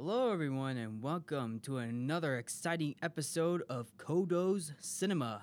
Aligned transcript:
Hello, 0.00 0.30
everyone, 0.32 0.76
and 0.76 1.02
welcome 1.02 1.58
to 1.58 1.78
another 1.78 2.36
exciting 2.36 2.94
episode 3.02 3.64
of 3.68 3.90
Codo's 3.96 4.72
Cinema. 4.78 5.42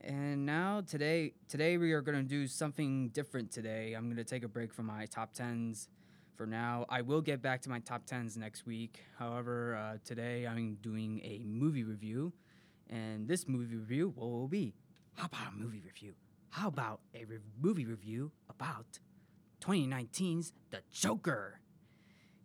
And 0.00 0.46
now, 0.46 0.80
today, 0.80 1.34
today 1.46 1.76
we 1.76 1.92
are 1.92 2.00
going 2.00 2.16
to 2.16 2.24
do 2.24 2.46
something 2.46 3.10
different. 3.10 3.50
Today, 3.50 3.92
I'm 3.92 4.04
going 4.04 4.16
to 4.16 4.24
take 4.24 4.44
a 4.44 4.48
break 4.48 4.72
from 4.72 4.86
my 4.86 5.04
top 5.04 5.34
tens 5.34 5.88
for 6.38 6.46
now. 6.46 6.86
I 6.88 7.02
will 7.02 7.20
get 7.20 7.42
back 7.42 7.60
to 7.60 7.68
my 7.68 7.80
top 7.80 8.06
tens 8.06 8.34
next 8.38 8.64
week. 8.64 9.00
However, 9.18 9.76
uh, 9.76 9.98
today 10.06 10.46
I'm 10.46 10.78
doing 10.80 11.20
a 11.22 11.42
movie 11.44 11.84
review, 11.84 12.32
and 12.88 13.28
this 13.28 13.46
movie 13.46 13.76
review 13.76 14.14
what 14.16 14.30
will 14.30 14.48
be? 14.48 14.72
How 15.16 15.26
about 15.26 15.52
a 15.52 15.56
movie 15.56 15.82
review? 15.84 16.14
How 16.48 16.68
about 16.68 17.00
a 17.14 17.26
re- 17.26 17.36
movie 17.60 17.84
review 17.84 18.32
about 18.48 19.00
2019's 19.60 20.54
The 20.70 20.80
Joker? 20.90 21.60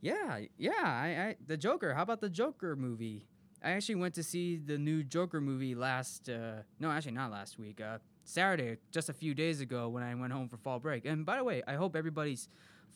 Yeah, 0.06 0.42
yeah, 0.60 0.72
I, 0.84 1.08
I 1.08 1.36
the 1.48 1.58
Joker. 1.58 1.96
How 1.96 2.04
about 2.04 2.22
the 2.22 2.30
Joker 2.30 2.76
movie? 2.76 3.26
I 3.64 3.72
actually 3.72 3.96
went 3.96 4.14
to 4.14 4.22
see 4.24 4.56
the 4.56 4.78
new 4.78 5.04
Joker 5.04 5.42
movie 5.42 5.74
last 5.74 6.30
uh 6.30 6.58
no, 6.80 6.92
actually 6.92 7.14
not 7.14 7.32
last 7.32 7.58
week. 7.58 7.82
Uh 7.82 7.98
Saturday, 8.24 8.78
just 8.92 9.10
a 9.10 9.14
few 9.14 9.34
days 9.34 9.62
ago 9.62 9.90
when 9.90 10.04
I 10.04 10.14
went 10.14 10.32
home 10.32 10.48
for 10.48 10.58
fall 10.58 10.78
break. 10.78 11.06
And 11.06 11.26
by 11.26 11.38
the 11.38 11.44
way, 11.44 11.64
I 11.68 11.74
hope 11.74 11.96
everybody's 11.96 12.50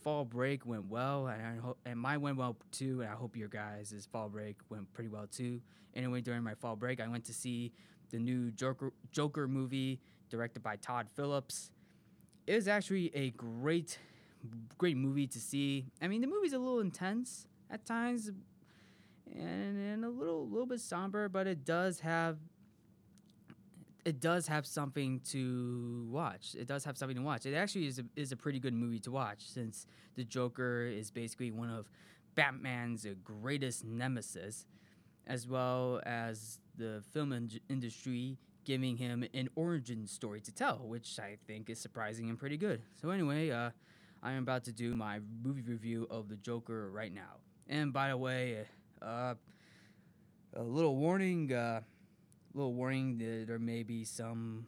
fall 0.03 0.23
break 0.23 0.67
went 0.67 0.85
well 0.85 1.25
and 1.25 1.41
I 1.43 1.55
hope 1.55 1.79
and 1.83 1.99
mine 1.99 2.21
went 2.21 2.37
well 2.37 2.57
too, 2.71 3.01
and 3.01 3.09
I 3.09 3.15
hope 3.15 3.35
your 3.35 3.49
guys' 3.49 4.07
fall 4.11 4.29
break 4.29 4.57
went 4.69 4.93
pretty 4.93 5.09
well 5.09 5.25
too. 5.25 5.61
Anyway, 5.95 6.21
during 6.21 6.43
my 6.43 6.53
fall 6.53 6.75
break, 6.75 7.01
I 7.01 7.07
went 7.07 7.25
to 7.25 7.33
see 7.33 7.71
the 8.11 8.19
new 8.19 8.51
Joker 8.51 8.93
Joker 9.11 9.47
movie 9.47 9.99
directed 10.29 10.61
by 10.61 10.75
Todd 10.75 11.07
Phillips. 11.15 11.71
It 12.45 12.53
was 12.53 12.67
actually 12.67 13.09
a 13.15 13.31
great 13.31 13.97
great 14.77 14.97
movie 14.97 15.27
to 15.27 15.39
see. 15.39 15.85
I 16.01 16.07
mean, 16.07 16.21
the 16.21 16.27
movie's 16.27 16.53
a 16.53 16.59
little 16.59 16.79
intense 16.79 17.47
at 17.69 17.85
times, 17.85 18.31
and, 19.31 19.91
and 19.93 20.05
a 20.05 20.09
little 20.09 20.47
little 20.47 20.65
bit 20.65 20.79
somber, 20.79 21.29
but 21.29 21.47
it 21.47 21.65
does 21.65 21.99
have 22.01 22.37
it 24.05 24.19
does 24.19 24.47
have 24.47 24.65
something 24.65 25.19
to 25.19 26.07
watch. 26.09 26.55
It 26.57 26.67
does 26.67 26.85
have 26.85 26.97
something 26.97 27.17
to 27.17 27.23
watch. 27.23 27.45
It 27.45 27.53
actually 27.53 27.87
is 27.87 27.99
a, 27.99 28.05
is 28.15 28.31
a 28.31 28.37
pretty 28.37 28.59
good 28.59 28.73
movie 28.73 28.99
to 28.99 29.11
watch 29.11 29.41
since 29.41 29.85
the 30.15 30.23
Joker 30.23 30.83
is 30.85 31.11
basically 31.11 31.51
one 31.51 31.69
of 31.69 31.89
Batman's 32.35 33.05
greatest 33.23 33.83
nemesis, 33.85 34.65
as 35.27 35.47
well 35.47 36.01
as 36.05 36.59
the 36.77 37.03
film 37.13 37.33
in- 37.33 37.59
industry 37.69 38.37
giving 38.63 38.97
him 38.97 39.25
an 39.33 39.49
origin 39.55 40.07
story 40.07 40.39
to 40.41 40.51
tell, 40.51 40.77
which 40.77 41.19
I 41.19 41.37
think 41.47 41.69
is 41.69 41.79
surprising 41.79 42.29
and 42.29 42.37
pretty 42.37 42.57
good. 42.57 42.81
So 43.01 43.09
anyway, 43.09 43.49
uh, 43.51 43.71
I 44.21 44.33
am 44.33 44.43
about 44.43 44.65
to 44.65 44.73
do 44.73 44.95
my 44.95 45.19
movie 45.43 45.61
review 45.61 46.07
of 46.09 46.27
the 46.27 46.35
Joker 46.35 46.89
right 46.91 47.13
now. 47.13 47.37
And 47.67 47.93
by 47.93 48.09
the 48.09 48.17
way, 48.17 48.65
uh, 49.01 49.35
a 50.53 50.63
little 50.63 50.95
warning, 50.97 51.53
uh, 51.53 51.81
little 52.53 52.73
warning 52.73 53.17
that 53.19 53.45
there 53.47 53.59
may 53.59 53.83
be 53.83 54.03
some 54.03 54.65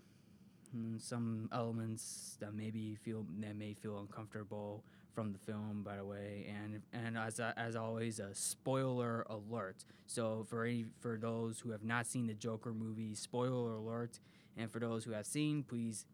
mm, 0.75 1.01
some 1.01 1.49
elements 1.51 2.37
that 2.39 2.53
maybe 2.53 2.95
feel 2.95 3.25
that 3.39 3.55
may 3.55 3.73
feel 3.73 3.99
uncomfortable 3.99 4.83
from 5.13 5.33
the 5.33 5.39
film. 5.39 5.83
By 5.83 5.97
the 5.97 6.05
way, 6.05 6.47
and 6.47 6.81
and 6.93 7.17
as 7.17 7.39
as 7.39 7.75
always, 7.75 8.19
a 8.19 8.33
spoiler 8.33 9.25
alert. 9.29 9.83
So 10.05 10.45
for 10.49 10.63
any 10.65 10.85
for 10.99 11.17
those 11.17 11.59
who 11.59 11.71
have 11.71 11.83
not 11.83 12.05
seen 12.05 12.27
the 12.27 12.35
Joker 12.35 12.73
movie, 12.73 13.15
spoiler 13.15 13.73
alert. 13.75 14.19
And 14.57 14.69
for 14.69 14.79
those 14.79 15.05
who 15.05 15.11
have 15.11 15.25
seen, 15.25 15.63
please 15.63 16.05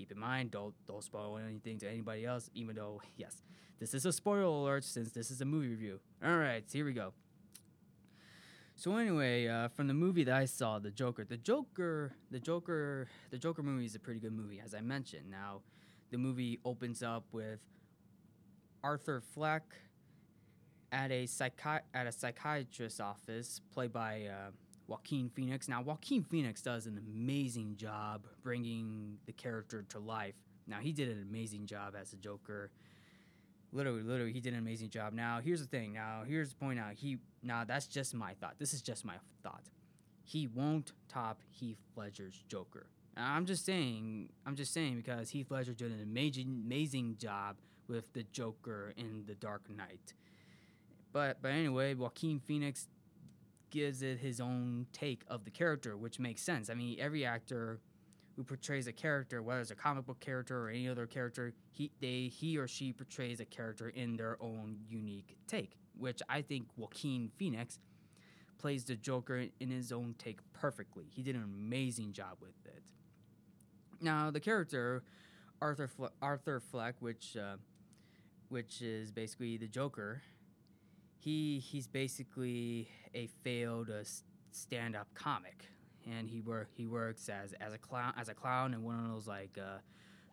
keep 0.00 0.12
in 0.12 0.18
mind 0.18 0.50
don't 0.50 0.72
don't 0.86 1.04
spoil 1.04 1.36
anything 1.36 1.78
to 1.78 1.86
anybody 1.86 2.24
else 2.24 2.48
even 2.54 2.74
though 2.74 3.02
yes 3.18 3.42
this 3.80 3.92
is 3.92 4.06
a 4.06 4.12
spoiler 4.12 4.42
alert 4.44 4.82
since 4.82 5.12
this 5.12 5.30
is 5.30 5.40
a 5.40 5.44
movie 5.44 5.68
review. 5.68 6.00
All 6.24 6.36
right 6.36 6.64
here 6.70 6.84
we 6.86 6.92
go. 6.92 7.12
So 8.76 8.96
anyway 8.96 9.46
uh, 9.46 9.68
from 9.68 9.88
the 9.88 9.94
movie 9.94 10.24
that 10.24 10.34
i 10.34 10.46
saw 10.46 10.78
the 10.78 10.90
joker 10.90 11.24
the 11.24 11.36
joker 11.36 12.12
the 12.30 12.40
joker 12.40 13.08
the 13.30 13.36
joker 13.36 13.62
movie 13.62 13.84
is 13.84 13.94
a 13.94 13.98
pretty 13.98 14.20
good 14.20 14.32
movie 14.32 14.60
as 14.64 14.74
i 14.74 14.80
mentioned. 14.80 15.30
Now 15.30 15.60
the 16.10 16.16
movie 16.16 16.60
opens 16.64 17.02
up 17.02 17.24
with 17.32 17.60
arthur 18.82 19.20
fleck 19.34 19.64
at 20.92 21.10
a 21.10 21.24
psychi- 21.24 21.82
at 21.92 22.06
a 22.06 22.12
psychiatrist's 22.12 23.00
office 23.00 23.60
played 23.74 23.92
by 23.92 24.24
uh, 24.26 24.50
Joaquin 24.90 25.30
Phoenix. 25.30 25.68
Now, 25.68 25.82
Joaquin 25.82 26.24
Phoenix 26.24 26.60
does 26.60 26.86
an 26.86 26.98
amazing 26.98 27.76
job 27.76 28.26
bringing 28.42 29.18
the 29.24 29.32
character 29.32 29.84
to 29.90 30.00
life. 30.00 30.34
Now, 30.66 30.78
he 30.80 30.92
did 30.92 31.08
an 31.08 31.22
amazing 31.22 31.66
job 31.66 31.94
as 31.98 32.12
a 32.12 32.16
Joker. 32.16 32.72
Literally, 33.72 34.02
literally, 34.02 34.32
he 34.32 34.40
did 34.40 34.52
an 34.52 34.58
amazing 34.58 34.90
job. 34.90 35.12
Now, 35.12 35.40
here's 35.42 35.60
the 35.60 35.68
thing. 35.68 35.92
Now, 35.92 36.24
here's 36.26 36.50
the 36.50 36.56
point. 36.56 36.76
Now, 36.76 36.90
he 36.92 37.18
now 37.40 37.62
that's 37.64 37.86
just 37.86 38.14
my 38.14 38.34
thought. 38.34 38.56
This 38.58 38.74
is 38.74 38.82
just 38.82 39.04
my 39.04 39.14
thought. 39.44 39.62
He 40.24 40.48
won't 40.48 40.92
top 41.08 41.40
Heath 41.50 41.78
Ledger's 41.94 42.42
Joker. 42.48 42.86
Now, 43.16 43.32
I'm 43.32 43.46
just 43.46 43.64
saying. 43.64 44.30
I'm 44.44 44.56
just 44.56 44.74
saying 44.74 44.96
because 44.96 45.30
Heath 45.30 45.52
Ledger 45.52 45.72
did 45.72 45.92
an 45.92 46.02
amazing, 46.02 46.62
amazing 46.66 47.16
job 47.16 47.58
with 47.86 48.12
the 48.12 48.24
Joker 48.24 48.92
in 48.96 49.22
The 49.26 49.36
Dark 49.36 49.70
Knight. 49.70 50.14
But 51.12 51.40
but 51.40 51.52
anyway, 51.52 51.94
Joaquin 51.94 52.40
Phoenix 52.40 52.88
gives 53.70 54.02
it 54.02 54.18
his 54.18 54.40
own 54.40 54.86
take 54.92 55.22
of 55.28 55.44
the 55.44 55.50
character, 55.50 55.96
which 55.96 56.18
makes 56.18 56.42
sense. 56.42 56.70
I 56.70 56.74
mean, 56.74 56.98
every 57.00 57.24
actor 57.24 57.80
who 58.36 58.44
portrays 58.44 58.86
a 58.86 58.92
character, 58.92 59.42
whether 59.42 59.60
it's 59.60 59.70
a 59.70 59.74
comic 59.74 60.06
book 60.06 60.20
character 60.20 60.64
or 60.64 60.68
any 60.70 60.88
other 60.88 61.06
character, 61.06 61.52
he 61.70 61.90
they 62.00 62.30
he 62.32 62.56
or 62.58 62.68
she 62.68 62.92
portrays 62.92 63.40
a 63.40 63.44
character 63.44 63.88
in 63.88 64.16
their 64.16 64.36
own 64.40 64.78
unique 64.88 65.36
take, 65.46 65.76
which 65.98 66.22
I 66.28 66.42
think 66.42 66.68
Joaquin 66.76 67.30
Phoenix 67.36 67.78
plays 68.58 68.84
the 68.84 68.94
Joker 68.94 69.46
in 69.58 69.70
his 69.70 69.90
own 69.90 70.14
take 70.18 70.40
perfectly. 70.52 71.06
He 71.08 71.22
did 71.22 71.34
an 71.34 71.42
amazing 71.42 72.12
job 72.12 72.36
with 72.40 72.54
it. 72.66 72.82
Now, 74.00 74.30
the 74.30 74.40
character 74.40 75.02
Arthur 75.60 75.88
Fle- 75.88 76.06
Arthur 76.22 76.60
Fleck, 76.60 76.96
which 77.00 77.36
uh, 77.36 77.56
which 78.48 78.82
is 78.82 79.12
basically 79.12 79.56
the 79.56 79.68
Joker, 79.68 80.22
he 81.20 81.58
he's 81.58 81.86
basically 81.86 82.88
a 83.14 83.28
failed 83.44 83.90
uh, 83.90 84.02
stand-up 84.50 85.08
comic, 85.14 85.66
and 86.10 86.28
he 86.30 86.40
work 86.40 86.68
he 86.74 86.86
works 86.86 87.28
as 87.28 87.52
as 87.60 87.74
a 87.74 87.78
clown 87.78 88.14
as 88.16 88.28
a 88.28 88.34
clown 88.34 88.72
in 88.72 88.82
one 88.82 88.98
of 88.98 89.10
those 89.12 89.26
like 89.26 89.58
uh, 89.58 89.78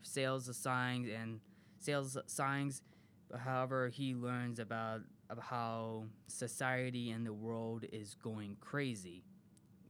sales 0.01 0.55
signs 0.55 1.09
and 1.09 1.41
sales 1.79 2.17
signs. 2.27 2.81
However, 3.37 3.89
he 3.89 4.15
learns 4.15 4.59
about 4.59 5.01
about 5.29 5.43
how 5.43 6.05
society 6.27 7.11
and 7.11 7.25
the 7.25 7.33
world 7.33 7.83
is 7.91 8.15
going 8.23 8.55
crazy, 8.61 9.25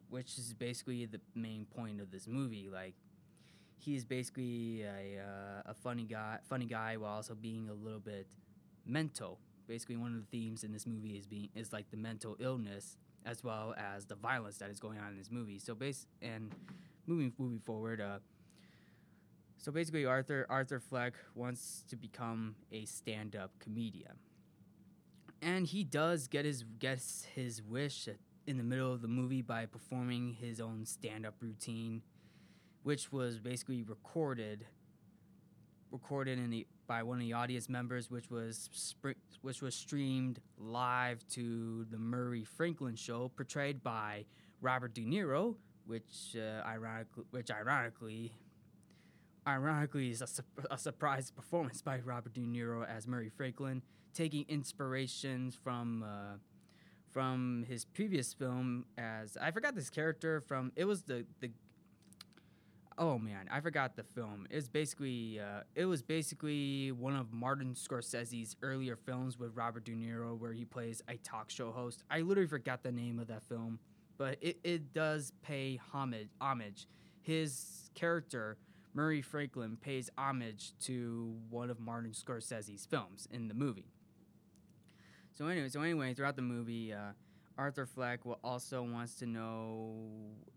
which 0.09 0.40
is 0.40 0.56
basically 0.56 1.06
the 1.06 1.22
main 1.36 1.66
point 1.66 2.02
of 2.02 2.09
this 2.09 2.28
movie. 2.28 2.69
Like 2.74 2.96
he's 3.78 4.03
basically 4.03 4.81
a 4.81 5.22
uh, 5.22 5.72
a 5.72 5.75
funny 5.75 6.06
guy, 6.06 6.40
funny 6.50 6.66
guy, 6.66 6.97
while 6.97 7.18
also 7.18 7.36
being 7.36 7.69
a 7.69 7.74
little 7.74 8.00
bit 8.00 8.25
mental. 8.84 9.40
Basically, 9.67 9.97
one 9.97 10.13
of 10.13 10.19
the 10.19 10.28
themes 10.38 10.63
in 10.63 10.72
this 10.72 10.88
movie 10.88 11.17
is 11.17 11.28
being 11.28 11.50
is 11.55 11.73
like 11.73 11.89
the 11.91 11.97
mental 11.97 12.38
illness 12.39 12.97
as 13.25 13.44
well 13.44 13.75
as 13.78 14.05
the 14.05 14.16
violence 14.16 14.57
that 14.57 14.69
is 14.69 14.79
going 14.79 14.97
on 14.97 15.09
in 15.09 15.17
this 15.17 15.29
movie. 15.29 15.59
So 15.59 15.75
base 15.75 16.07
and 16.22 16.53
moving 17.05 17.33
moving 17.38 17.59
forward, 17.59 18.00
uh, 18.00 18.19
so 19.57 19.72
basically 19.72 20.06
Arthur 20.06 20.45
Arthur 20.50 20.79
Fleck 20.79 21.13
wants 21.35 21.83
to 21.89 21.95
become 21.97 22.56
a 22.72 22.85
stand-up 22.85 23.51
comedian, 23.59 24.13
and 25.41 25.67
he 25.67 25.83
does 25.83 26.27
get 26.27 26.45
his 26.45 26.63
gets 26.79 27.25
his 27.35 27.61
wish 27.61 28.07
in 28.45 28.57
the 28.57 28.63
middle 28.63 28.94
of 28.94 29.01
the 29.01 29.07
movie 29.09 29.41
by 29.41 29.66
performing 29.66 30.38
his 30.39 30.61
own 30.61 30.85
stand-up 30.85 31.35
routine, 31.41 32.01
which 32.83 33.11
was 33.11 33.39
basically 33.39 33.83
recorded 33.83 34.66
recorded 35.91 36.38
in 36.39 36.50
the 36.50 36.67
by 36.88 37.03
one 37.03 37.18
of 37.18 37.22
the 37.22 37.34
audience 37.34 37.70
members, 37.70 38.09
which 38.09 38.30
was 38.31 38.70
which 39.42 39.62
was 39.62 39.75
streamed 39.75 40.40
live 40.58 41.28
to 41.30 41.86
the 41.92 41.98
Murray 41.98 42.44
Franklin 42.44 42.95
show, 42.95 43.30
portrayed 43.36 43.84
by 43.84 44.25
Robert 44.62 44.94
De 44.94 45.06
Niro, 45.06 45.56
which 45.86 46.36
uh, 46.36 46.66
ironically, 46.66 47.25
which 47.31 47.51
ironically, 47.51 48.34
ironically 49.48 50.10
is 50.10 50.22
a, 50.22 50.28
su- 50.28 50.44
a 50.72 50.78
surprise 50.78 51.30
performance 51.30 51.81
by 51.81 52.00
Robert 52.00 52.34
De 52.34 52.42
Niro 52.42 52.88
as 52.88 53.07
Murray 53.07 53.30
Franklin, 53.30 53.81
taking 54.13 54.45
inspirations 54.48 55.56
from. 55.62 56.04
Uh, 56.04 56.38
from 57.10 57.66
his 57.68 57.83
previous 57.83 58.33
film, 58.33 58.86
as 58.98 59.38
I 59.42 59.50
forgot 59.50 59.74
this 59.74 59.90
character 59.90 60.42
from 60.42 60.72
it 60.75 60.86
was 60.86 61.04
the 61.04 61.25
the 61.40 61.50
oh 62.97 63.17
man, 63.17 63.47
I 63.51 63.59
forgot 63.59 63.95
the 63.95 64.03
film. 64.03 64.47
It's 64.49 64.67
basically 64.67 65.39
uh, 65.39 65.61
it 65.75 65.85
was 65.85 66.01
basically 66.01 66.91
one 66.91 67.15
of 67.15 67.31
Martin 67.31 67.73
Scorsese's 67.73 68.55
earlier 68.61 68.95
films 68.95 69.38
with 69.38 69.55
Robert 69.55 69.85
De 69.85 69.94
Niro, 69.94 70.38
where 70.38 70.53
he 70.53 70.65
plays 70.65 71.01
a 71.07 71.17
talk 71.17 71.49
show 71.49 71.71
host. 71.71 72.03
I 72.09 72.21
literally 72.21 72.47
forgot 72.47 72.83
the 72.83 72.91
name 72.91 73.19
of 73.19 73.27
that 73.27 73.44
film, 73.44 73.79
but 74.17 74.38
it, 74.41 74.59
it 74.63 74.94
does 74.94 75.31
pay 75.44 75.79
homage. 75.94 76.29
Homage. 76.41 76.88
His 77.21 77.89
character 77.94 78.57
Murray 78.94 79.21
Franklin 79.21 79.77
pays 79.79 80.09
homage 80.17 80.73
to 80.81 81.35
one 81.49 81.69
of 81.69 81.79
Martin 81.79 82.11
Scorsese's 82.11 82.85
films 82.85 83.27
in 83.31 83.47
the 83.47 83.53
movie. 83.53 83.91
So 85.33 85.45
anyway, 85.45 85.69
so 85.69 85.81
anyway, 85.81 86.15
throughout 86.15 86.35
the 86.35 86.41
movie, 86.41 86.94
uh, 86.94 87.11
Arthur 87.59 87.85
Fleck 87.85 88.25
will 88.25 88.39
also 88.44 88.81
wants 88.81 89.15
to 89.15 89.27
know 89.27 89.94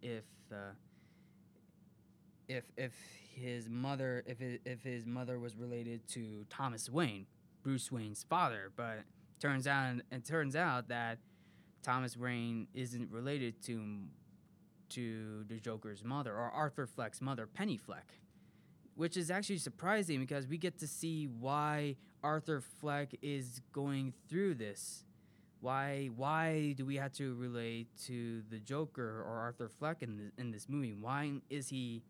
if 0.01 0.25
uh, 0.51 0.73
if 2.51 2.65
if 2.77 2.93
his 3.33 3.69
mother 3.69 4.23
if 4.27 4.41
it, 4.41 4.61
if 4.65 4.83
his 4.83 5.07
mother 5.07 5.39
was 5.39 5.57
related 5.57 6.07
to 6.09 6.45
Thomas 6.51 6.91
Wayne, 6.91 7.27
Bruce 7.63 7.91
Wayne's 7.91 8.25
father, 8.29 8.73
but 8.77 9.01
turns 9.41 9.67
out 9.67 9.97
it 10.11 10.25
turns 10.25 10.57
out 10.57 10.89
that 10.89 11.19
Thomas 11.83 12.17
Wayne 12.17 12.67
isn't 12.75 13.11
related 13.11 13.63
to 13.65 14.01
to 14.91 15.45
the 15.49 15.61
Joker's 15.61 16.05
mother 16.05 16.33
or 16.33 16.51
Arthur 16.51 16.87
Fleck's 16.87 17.21
mother, 17.21 17.47
Penny 17.47 17.77
Fleck, 17.77 18.15
which 18.97 19.17
is 19.17 19.31
actually 19.31 19.59
surprising 19.59 20.19
because 20.19 20.49
we 20.49 20.59
get 20.59 20.79
to 20.81 20.89
see 20.89 21.27
why 21.27 21.97
Arthur 22.25 22.61
Fleck 22.61 23.15
is 23.23 23.61
going 23.73 24.13
through 24.29 24.55
this. 24.55 25.05
Why 25.61 26.11
why 26.17 26.73
do 26.77 26.85
we 26.85 26.97
have 26.97 27.13
to 27.13 27.35
relate 27.35 27.87
to 28.07 28.43
the 28.51 28.59
Joker 28.59 29.23
or 29.27 29.39
Arthur 29.39 29.69
Fleck 29.69 30.03
in 30.03 30.33
in 30.37 30.51
this 30.51 30.69
movie? 30.69 30.93
Why 30.93 31.35
is 31.49 31.69
he 31.69 32.03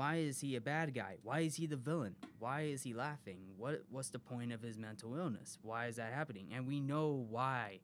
why 0.00 0.14
is 0.16 0.40
he 0.40 0.56
a 0.56 0.62
bad 0.62 0.94
guy? 0.94 1.16
Why 1.22 1.40
is 1.40 1.56
he 1.56 1.66
the 1.66 1.76
villain? 1.76 2.16
Why 2.38 2.62
is 2.62 2.82
he 2.82 2.94
laughing? 2.94 3.36
What 3.58 3.82
what's 3.90 4.08
the 4.08 4.18
point 4.18 4.50
of 4.50 4.62
his 4.62 4.78
mental 4.78 5.14
illness? 5.14 5.58
Why 5.60 5.88
is 5.88 5.96
that 5.96 6.14
happening? 6.14 6.46
And 6.54 6.66
we 6.66 6.80
know 6.80 7.26
why 7.28 7.80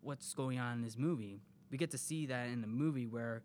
what's 0.00 0.32
going 0.32 0.60
on 0.60 0.74
in 0.74 0.82
this 0.82 0.96
movie. 0.96 1.40
We 1.72 1.76
get 1.76 1.90
to 1.90 1.98
see 1.98 2.24
that 2.26 2.50
in 2.50 2.60
the 2.60 2.68
movie 2.68 3.08
where 3.08 3.42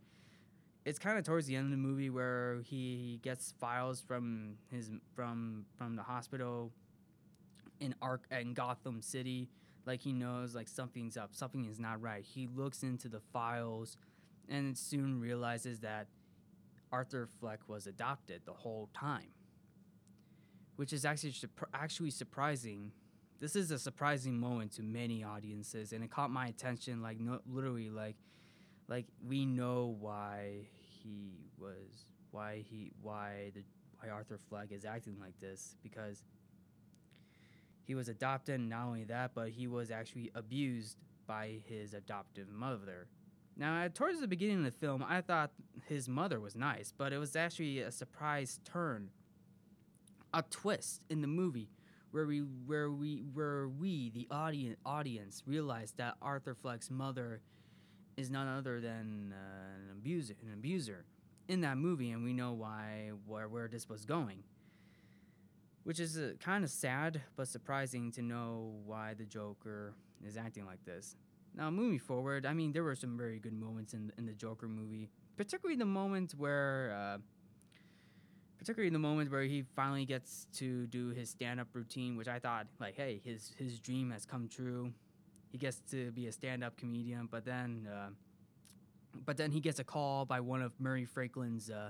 it's 0.86 1.00
kind 1.00 1.18
of 1.18 1.24
towards 1.24 1.48
the 1.48 1.56
end 1.56 1.66
of 1.66 1.72
the 1.72 1.78
movie 1.78 2.12
where 2.12 2.60
he 2.64 3.20
gets 3.24 3.56
files 3.60 4.02
from 4.02 4.58
his 4.70 4.92
from 5.16 5.66
from 5.76 5.96
the 5.96 6.04
hospital 6.04 6.72
in 7.80 7.96
Ark 8.04 8.28
in 8.30 8.54
Gotham 8.54 9.02
City 9.02 9.50
like 9.88 10.00
he 10.00 10.14
knows 10.14 10.54
like 10.54 10.68
something's 10.68 11.18
up, 11.18 11.34
something 11.34 11.66
is 11.66 11.80
not 11.80 12.00
right. 12.00 12.24
He 12.24 12.48
looks 12.56 12.84
into 12.84 13.10
the 13.10 13.22
files 13.34 13.98
and 14.48 14.78
soon 14.78 15.20
realizes 15.20 15.80
that 15.80 16.06
Arthur 16.92 17.28
Fleck 17.40 17.60
was 17.68 17.88
adopted 17.88 18.42
the 18.46 18.54
whole 18.54 18.90
time, 18.94 19.30
which 20.76 20.94
is 20.94 21.06
actually 21.06 21.34
actually 21.74 22.12
surprising. 22.12 22.92
This 23.40 23.56
is 23.56 23.72
a 23.72 23.80
surprising 23.80 24.40
moment 24.40 24.74
to 24.74 24.84
many 24.84 25.24
audiences, 25.24 25.94
and 25.94 26.04
it 26.04 26.12
caught 26.12 26.30
my 26.30 26.48
attention. 26.48 27.02
Like 27.02 27.20
no, 27.20 27.40
literally, 27.50 27.90
like 27.90 28.18
like 28.88 29.06
we 29.26 29.46
know 29.46 29.96
why 30.00 30.68
he 30.80 31.50
was 31.58 32.06
why 32.32 32.64
he 32.70 32.92
why 33.02 33.52
the 33.56 33.64
why 34.00 34.10
Arthur 34.10 34.40
Fleck 34.50 34.72
is 34.72 34.86
acting 34.86 35.18
like 35.20 35.40
this 35.40 35.76
because 35.84 36.24
he 37.84 37.96
was 37.96 38.10
adopted, 38.10 38.60
not 38.60 38.86
only 38.86 39.04
that, 39.06 39.32
but 39.34 39.50
he 39.50 39.68
was 39.68 39.92
actually 39.92 40.32
abused 40.36 40.98
by 41.28 41.60
his 41.68 41.94
adoptive 41.94 42.50
mother. 42.50 43.08
Now, 43.58 43.88
towards 43.94 44.20
the 44.20 44.28
beginning 44.28 44.60
of 44.60 44.64
the 44.66 44.72
film, 44.72 45.04
I 45.08 45.22
thought 45.22 45.52
his 45.88 46.08
mother 46.08 46.40
was 46.40 46.56
nice, 46.56 46.94
but 46.98 47.14
it 47.14 47.18
was 47.18 47.36
actually 47.36 47.80
a 47.80 47.92
surprise 47.92 48.60
turn, 48.64 49.10
a 50.34 50.42
twist 50.44 51.06
in 51.10 51.22
the 51.22 51.28
movie 51.28 51.70
where 52.12 52.26
we 52.26 52.40
where 52.40 52.92
we 52.92 53.24
where 53.34 53.68
we 53.68 54.10
the 54.10 54.28
audience 54.32 54.78
audience 54.86 55.44
realized 55.46 55.98
that 55.98 56.16
Arthur 56.22 56.54
Fleck's 56.54 56.90
mother 56.90 57.42
is 58.18 58.30
none 58.30 58.48
other 58.48 58.82
than 58.82 59.34
uh, 59.34 59.92
an 59.92 59.98
abuser, 59.98 60.36
an 60.42 60.54
abuser 60.54 61.06
in 61.48 61.62
that 61.62 61.78
movie, 61.78 62.12
and 62.12 62.24
we 62.24 62.34
know 62.34 62.54
why 62.54 63.12
where 63.26 63.48
where 63.48 63.68
this 63.68 63.88
was 63.88 64.06
going 64.06 64.44
which 65.84 66.00
is 66.00 66.18
uh, 66.18 66.34
kind 66.40 66.64
of 66.64 66.70
sad 66.70 67.22
but 67.36 67.48
surprising 67.48 68.12
to 68.12 68.22
know 68.22 68.74
why 68.86 69.14
the 69.14 69.26
Joker 69.26 69.94
is 70.26 70.38
acting 70.38 70.66
like 70.66 70.84
this. 70.86 71.16
Now, 71.56 71.70
moving 71.70 72.00
forward, 72.00 72.46
I 72.46 72.54
mean, 72.54 72.72
there 72.72 72.84
were 72.84 72.96
some 72.96 73.18
very 73.18 73.40
good 73.40 73.54
moments 73.54 73.94
in 73.94 74.12
in 74.18 74.26
the 74.26 74.34
Joker 74.34 74.68
movie, 74.68 75.10
particularly 75.36 75.78
the 75.78 75.86
moment 75.86 76.34
where, 76.38 76.96
uh, 76.96 77.18
particularly 78.58 78.90
the 78.90 79.00
moment 79.00 79.32
where 79.32 79.44
he 79.44 79.64
finally 79.76 80.06
gets 80.06 80.48
to 80.54 80.88
do 80.88 81.10
his 81.10 81.30
stand-up 81.30 81.68
routine, 81.74 82.16
which 82.16 82.28
I 82.28 82.40
thought, 82.40 82.68
like, 82.80 82.96
hey, 82.96 83.22
his 83.24 83.54
his 83.58 83.80
dream 83.80 84.12
has 84.12 84.26
come 84.26 84.48
true. 84.48 84.94
He 85.52 85.58
gets 85.58 85.82
to 85.92 86.12
be 86.12 86.28
a 86.28 86.32
stand-up 86.32 86.78
comedian, 86.78 87.28
but 87.30 87.44
then, 87.44 87.88
uh, 87.92 88.10
but 89.26 89.36
then 89.36 89.52
he 89.52 89.60
gets 89.60 89.80
a 89.80 89.84
call 89.84 90.26
by 90.26 90.40
one 90.40 90.62
of 90.62 90.72
Murray 90.80 91.04
Franklin's 91.04 91.70
uh, 91.70 91.90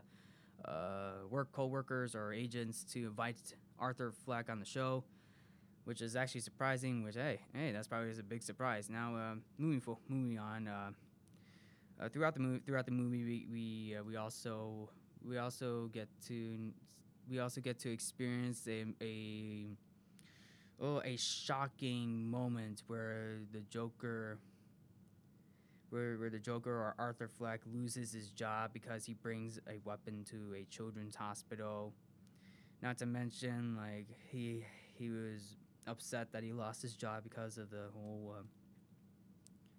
uh, 0.66 1.28
work 1.30 1.52
co-workers 1.52 2.16
or 2.16 2.34
agents 2.34 2.84
to 2.94 3.06
invite 3.06 3.38
Arthur 3.78 4.12
Fleck 4.12 4.50
on 4.50 4.60
the 4.60 4.66
show, 4.66 5.04
which 5.86 6.02
is 6.02 6.16
actually 6.16 6.42
surprising. 6.42 7.04
Which 7.04 7.16
hey, 7.16 7.40
hey, 7.54 7.72
that's 7.72 7.88
probably 7.88 8.12
a 8.18 8.24
big 8.24 8.44
surprise. 8.44 8.90
Now, 8.90 9.16
uh, 9.16 9.36
moving 9.58 9.82
fo- 9.82 10.00
moving 10.08 10.40
on. 10.40 10.68
Uh, 10.68 10.92
uh, 12.02 12.10
throughout 12.10 12.34
the 12.34 12.40
movie, 12.40 12.62
throughout 12.66 12.86
the 12.86 12.92
movie, 12.92 13.24
we 13.24 13.48
we, 13.52 13.96
uh, 13.96 14.04
we 14.04 14.16
also 14.16 14.90
we 15.24 15.38
also 15.38 15.90
get 15.94 16.08
to 16.28 16.72
we 17.30 17.40
also 17.40 17.62
get 17.62 17.80
to 17.80 17.92
experience 17.92 18.68
a, 18.68 18.86
a 19.02 19.68
oh 20.80 21.02
a 21.06 21.16
shocking 21.18 22.30
moment 22.30 22.84
where 22.88 23.40
the 23.52 23.62
Joker 23.70 24.40
where, 25.90 26.18
where 26.18 26.30
the 26.30 26.40
Joker 26.40 26.72
or 26.72 26.96
Arthur 26.98 27.28
Fleck 27.28 27.62
loses 27.72 28.14
his 28.14 28.30
job 28.30 28.72
because 28.74 29.06
he 29.06 29.14
brings 29.14 29.60
a 29.68 29.78
weapon 29.84 30.24
to 30.32 30.56
a 30.58 30.64
children's 30.74 31.16
hospital. 31.16 31.94
Not 32.82 32.98
to 33.00 33.06
mention, 33.06 33.76
like 33.76 34.08
he 34.32 34.66
he 34.98 35.10
was 35.10 35.58
upset 35.88 36.32
that 36.32 36.44
he 36.44 36.54
lost 36.54 36.82
his 36.82 36.96
job 36.96 37.24
because 37.24 37.58
of 37.58 37.70
the 37.70 37.90
whole 37.94 38.36
uh, 38.38 38.44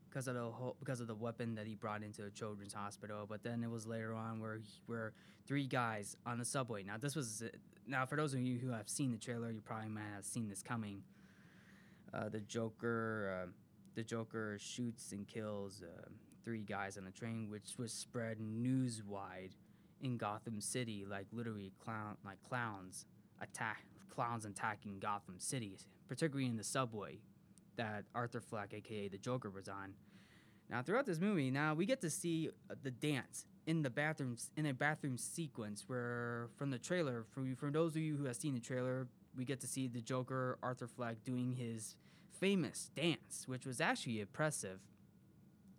because 0.08 0.28
of 0.28 0.34
the 0.34 0.43
whole 0.43 0.76
because 0.78 1.00
of 1.00 1.06
the 1.06 1.14
weapon 1.14 1.54
that 1.54 1.66
he 1.66 1.75
brought 1.75 2.02
into 2.02 2.25
a 2.25 2.31
children's 2.31 2.75
hospital. 2.75 3.26
But 3.28 3.43
then 3.43 3.62
it 3.62 3.70
was 3.70 3.87
later 3.87 4.14
on 4.14 4.40
where 4.40 4.56
he, 4.56 4.64
where 4.87 5.12
three 5.46 5.66
guys 5.66 6.16
on 6.26 6.38
the 6.38 6.44
subway. 6.44 6.82
Now 6.82 6.96
this 6.99 7.16
was 7.16 7.43
now 7.87 8.06
for 8.06 8.16
those 8.16 8.34
of 8.34 8.40
you 8.40 8.58
who 8.58 8.70
have 8.70 8.88
seen 8.88 9.12
the 9.12 9.19
trailer, 9.19 9.50
you 9.50 9.60
probably 9.60 9.88
might 9.88 10.02
have 10.14 10.25
seen 10.25 10.49
this 10.49 10.62
coming. 10.62 11.02
Uh, 12.12 12.28
the 12.28 12.40
Joker, 12.40 13.44
uh, 13.44 13.50
the 13.94 14.02
Joker 14.02 14.58
shoots 14.60 15.12
and 15.12 15.26
kills 15.26 15.82
uh, 15.82 16.08
three 16.44 16.62
guys 16.62 16.98
on 16.98 17.05
the 17.05 17.10
train, 17.10 17.48
which 17.48 17.78
was 17.78 17.90
spread 17.90 18.38
news 18.38 19.02
wide 19.02 19.55
in 20.02 20.19
Gotham 20.19 20.60
City, 20.60 21.06
like 21.08 21.26
literally 21.32 21.72
clown 21.82 22.16
like 22.25 22.43
clowns 22.43 23.06
attack 23.40 23.84
clowns 24.14 24.44
attacking 24.44 24.98
Gotham 24.98 25.36
City, 25.38 25.78
particularly 26.08 26.46
in 26.46 26.56
the 26.56 26.64
subway 26.64 27.18
that 27.76 28.04
Arthur 28.14 28.40
Fleck, 28.40 28.74
aka 28.74 29.08
the 29.08 29.18
Joker, 29.18 29.50
was 29.50 29.68
on. 29.68 29.94
Now, 30.69 30.82
throughout 30.82 31.06
this 31.06 31.20
movie, 31.20 31.50
now 31.50 31.74
we 31.74 31.86
get 31.86 32.00
to 32.02 32.10
see 32.10 32.50
uh, 32.70 32.74
the 32.82 32.90
dance 32.90 33.46
in 33.66 33.82
the 33.82 33.90
bathrooms 33.90 34.50
in 34.56 34.66
a 34.66 34.74
bathroom 34.74 35.16
sequence 35.19 35.84
where, 35.86 36.48
from 36.56 36.70
the 36.70 36.78
trailer, 36.78 37.24
for 37.31 37.42
for 37.56 37.70
those 37.70 37.92
of 37.92 38.02
you 38.02 38.16
who 38.16 38.24
have 38.24 38.36
seen 38.36 38.54
the 38.54 38.60
trailer, 38.60 39.06
we 39.36 39.44
get 39.44 39.60
to 39.60 39.66
see 39.66 39.86
the 39.86 40.00
Joker, 40.00 40.58
Arthur 40.62 40.86
Fleck, 40.86 41.24
doing 41.24 41.52
his 41.52 41.96
famous 42.38 42.90
dance, 42.94 43.44
which 43.46 43.66
was 43.66 43.81
actually 43.81 44.20
impressive 44.20 44.81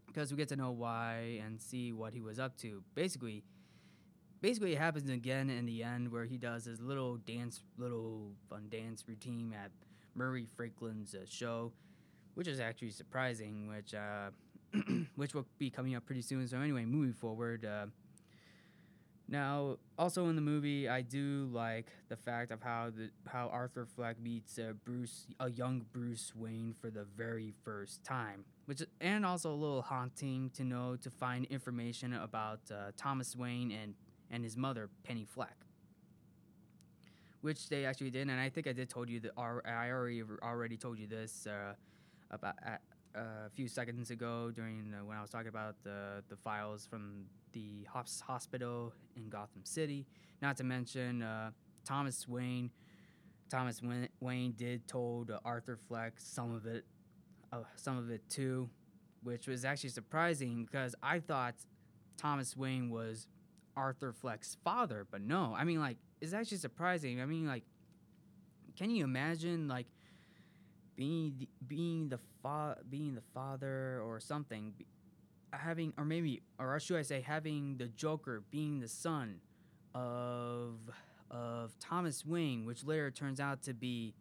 because 0.08 0.32
we 0.32 0.38
get 0.38 0.48
to 0.50 0.56
know 0.56 0.72
why 0.72 1.40
and 1.44 1.60
see 1.60 1.92
what 1.92 2.14
he 2.14 2.22
was 2.22 2.40
up 2.40 2.56
to. 2.58 2.84
Basically, 2.94 3.44
basically 4.44 4.74
it 4.74 4.78
happens 4.78 5.10
again 5.10 5.50
in 5.50 5.66
the 5.66 5.82
end 5.82 6.12
where 6.12 6.26
he 6.26 6.38
does 6.38 6.66
his 6.66 6.82
little 6.82 7.16
dance, 7.16 7.62
little 7.78 8.34
fun 8.50 8.68
dance 8.70 9.06
routine 9.08 9.56
at 9.58 9.72
Murray 10.16 10.46
Franklin's 10.58 11.16
uh, 11.16 11.20
show, 11.28 11.72
which 12.36 12.48
is 12.48 12.60
actually 12.60 12.92
surprising, 12.92 13.70
which 13.70 13.96
uh, 13.96 14.32
which 15.16 15.34
will 15.34 15.48
be 15.58 15.70
coming 15.70 15.96
up 15.96 16.06
pretty 16.06 16.22
soon. 16.22 16.46
So 16.48 16.60
anyway, 16.60 16.84
moving 16.84 17.14
forward. 17.14 17.66
Uh, 17.66 17.86
now, 19.30 19.78
also 19.98 20.28
in 20.28 20.36
the 20.36 20.42
movie, 20.42 20.90
I 20.90 21.02
do 21.02 21.50
like 21.54 21.88
the 22.10 22.18
fact 22.18 22.52
of 22.52 22.62
how 22.62 22.92
the 22.94 23.10
how 23.26 23.48
Arthur 23.48 23.86
Fleck 23.86 24.20
meets 24.20 24.60
uh, 24.60 24.74
Bruce, 24.84 25.26
a 25.40 25.50
young 25.50 25.86
Bruce 25.94 26.34
Wayne, 26.36 26.76
for 26.82 26.90
the 26.92 27.06
very 27.16 27.54
first 27.64 28.04
time, 28.04 28.44
which 28.66 28.84
and 29.00 29.26
also 29.26 29.54
a 29.54 29.56
little 29.56 29.82
haunting 29.82 30.52
to 30.56 30.66
know 30.66 30.98
to 30.98 31.10
find 31.10 31.46
information 31.46 32.14
about 32.14 32.60
uh, 32.70 32.92
Thomas 32.98 33.38
Wayne 33.38 33.72
and 33.72 33.94
and 34.34 34.44
his 34.44 34.58
mother, 34.58 34.90
Penny 35.04 35.24
Fleck. 35.24 35.56
Which 37.42 37.70
they 37.70 37.86
actually 37.86 38.10
did, 38.10 38.30
and 38.30 38.40
I 38.40 38.50
think 38.50 38.68
I 38.68 38.74
did 38.74 38.90
told 38.90 39.10
you 39.10 39.20
that 39.22 39.32
I 39.38 39.92
already 39.92 40.24
already 40.42 40.78
told 40.78 40.98
you 40.98 41.08
this 41.08 41.46
uh, 41.46 41.74
about 42.32 42.56
uh, 42.66 42.78
a 43.16 43.50
few 43.54 43.68
seconds 43.68 44.12
ago 44.12 44.50
during 44.50 44.94
when 45.06 45.18
I 45.18 45.22
was 45.22 45.30
talking 45.30 45.50
about 45.50 45.76
the 45.84 46.24
the 46.30 46.38
files 46.38 46.86
from 46.90 47.26
the 47.52 47.86
hospital 48.26 48.94
in 49.18 49.30
Gotham 49.30 49.66
City. 49.66 50.06
Not 50.42 50.56
to 50.58 50.64
mention 50.64 51.22
uh, 51.22 51.52
Thomas 51.86 52.28
Wayne. 52.28 52.72
Thomas 53.50 53.82
Wayne 54.22 54.54
did 54.54 54.88
told 54.88 55.30
uh, 55.30 55.40
Arthur 55.44 55.78
Fleck 55.78 56.14
some 56.18 56.56
of 56.56 56.66
it, 56.66 56.86
uh, 57.52 57.58
some 57.76 57.98
of 57.98 58.10
it 58.10 58.22
too, 58.30 58.70
which 59.22 59.48
was 59.48 59.66
actually 59.66 59.90
surprising 59.90 60.64
because 60.64 60.96
I 61.04 61.20
thought 61.20 61.56
Thomas 62.18 62.56
Wayne 62.56 62.90
was 62.90 63.28
Arthur 63.76 64.14
Fleck's 64.14 64.58
father, 64.64 65.06
but 65.10 65.22
no. 65.22 65.54
I 65.58 65.64
mean, 65.64 65.80
like, 65.80 65.98
it's 66.22 66.34
actually 66.34 66.58
surprising. 66.58 67.22
I 67.22 67.26
mean, 67.26 67.48
like, 67.48 67.64
can 68.78 68.90
you 68.90 69.04
imagine, 69.04 69.68
like, 69.68 69.88
being 70.96 71.36
the, 71.40 71.50
being 71.68 72.10
the 72.10 72.20
fa- 72.42 72.78
being 72.90 73.16
the 73.16 73.24
father 73.34 74.02
or 74.06 74.20
something, 74.20 74.74
having 75.52 75.94
or 75.98 76.06
maybe 76.06 76.42
or 76.60 76.80
should 76.80 76.98
I 76.98 77.02
say 77.02 77.22
having 77.22 77.78
the 77.78 77.88
Joker 77.88 78.44
being 78.52 78.80
the 78.80 78.88
son 78.88 79.42
of 79.96 80.80
of 81.32 81.78
Thomas 81.80 82.26
Wayne, 82.26 82.66
which 82.66 82.84
later 82.84 83.10
turns 83.10 83.40
out 83.40 83.64
to 83.64 83.74
be 83.74 84.14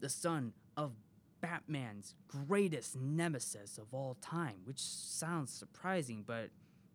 the 0.00 0.08
son 0.08 0.52
of 0.76 0.92
Batman's 1.40 2.14
greatest 2.28 2.96
nemesis 2.96 3.78
of 3.78 3.92
all 3.92 4.16
time, 4.20 4.60
which 4.64 4.80
sounds 4.80 5.52
surprising, 5.52 6.24
but 6.26 6.50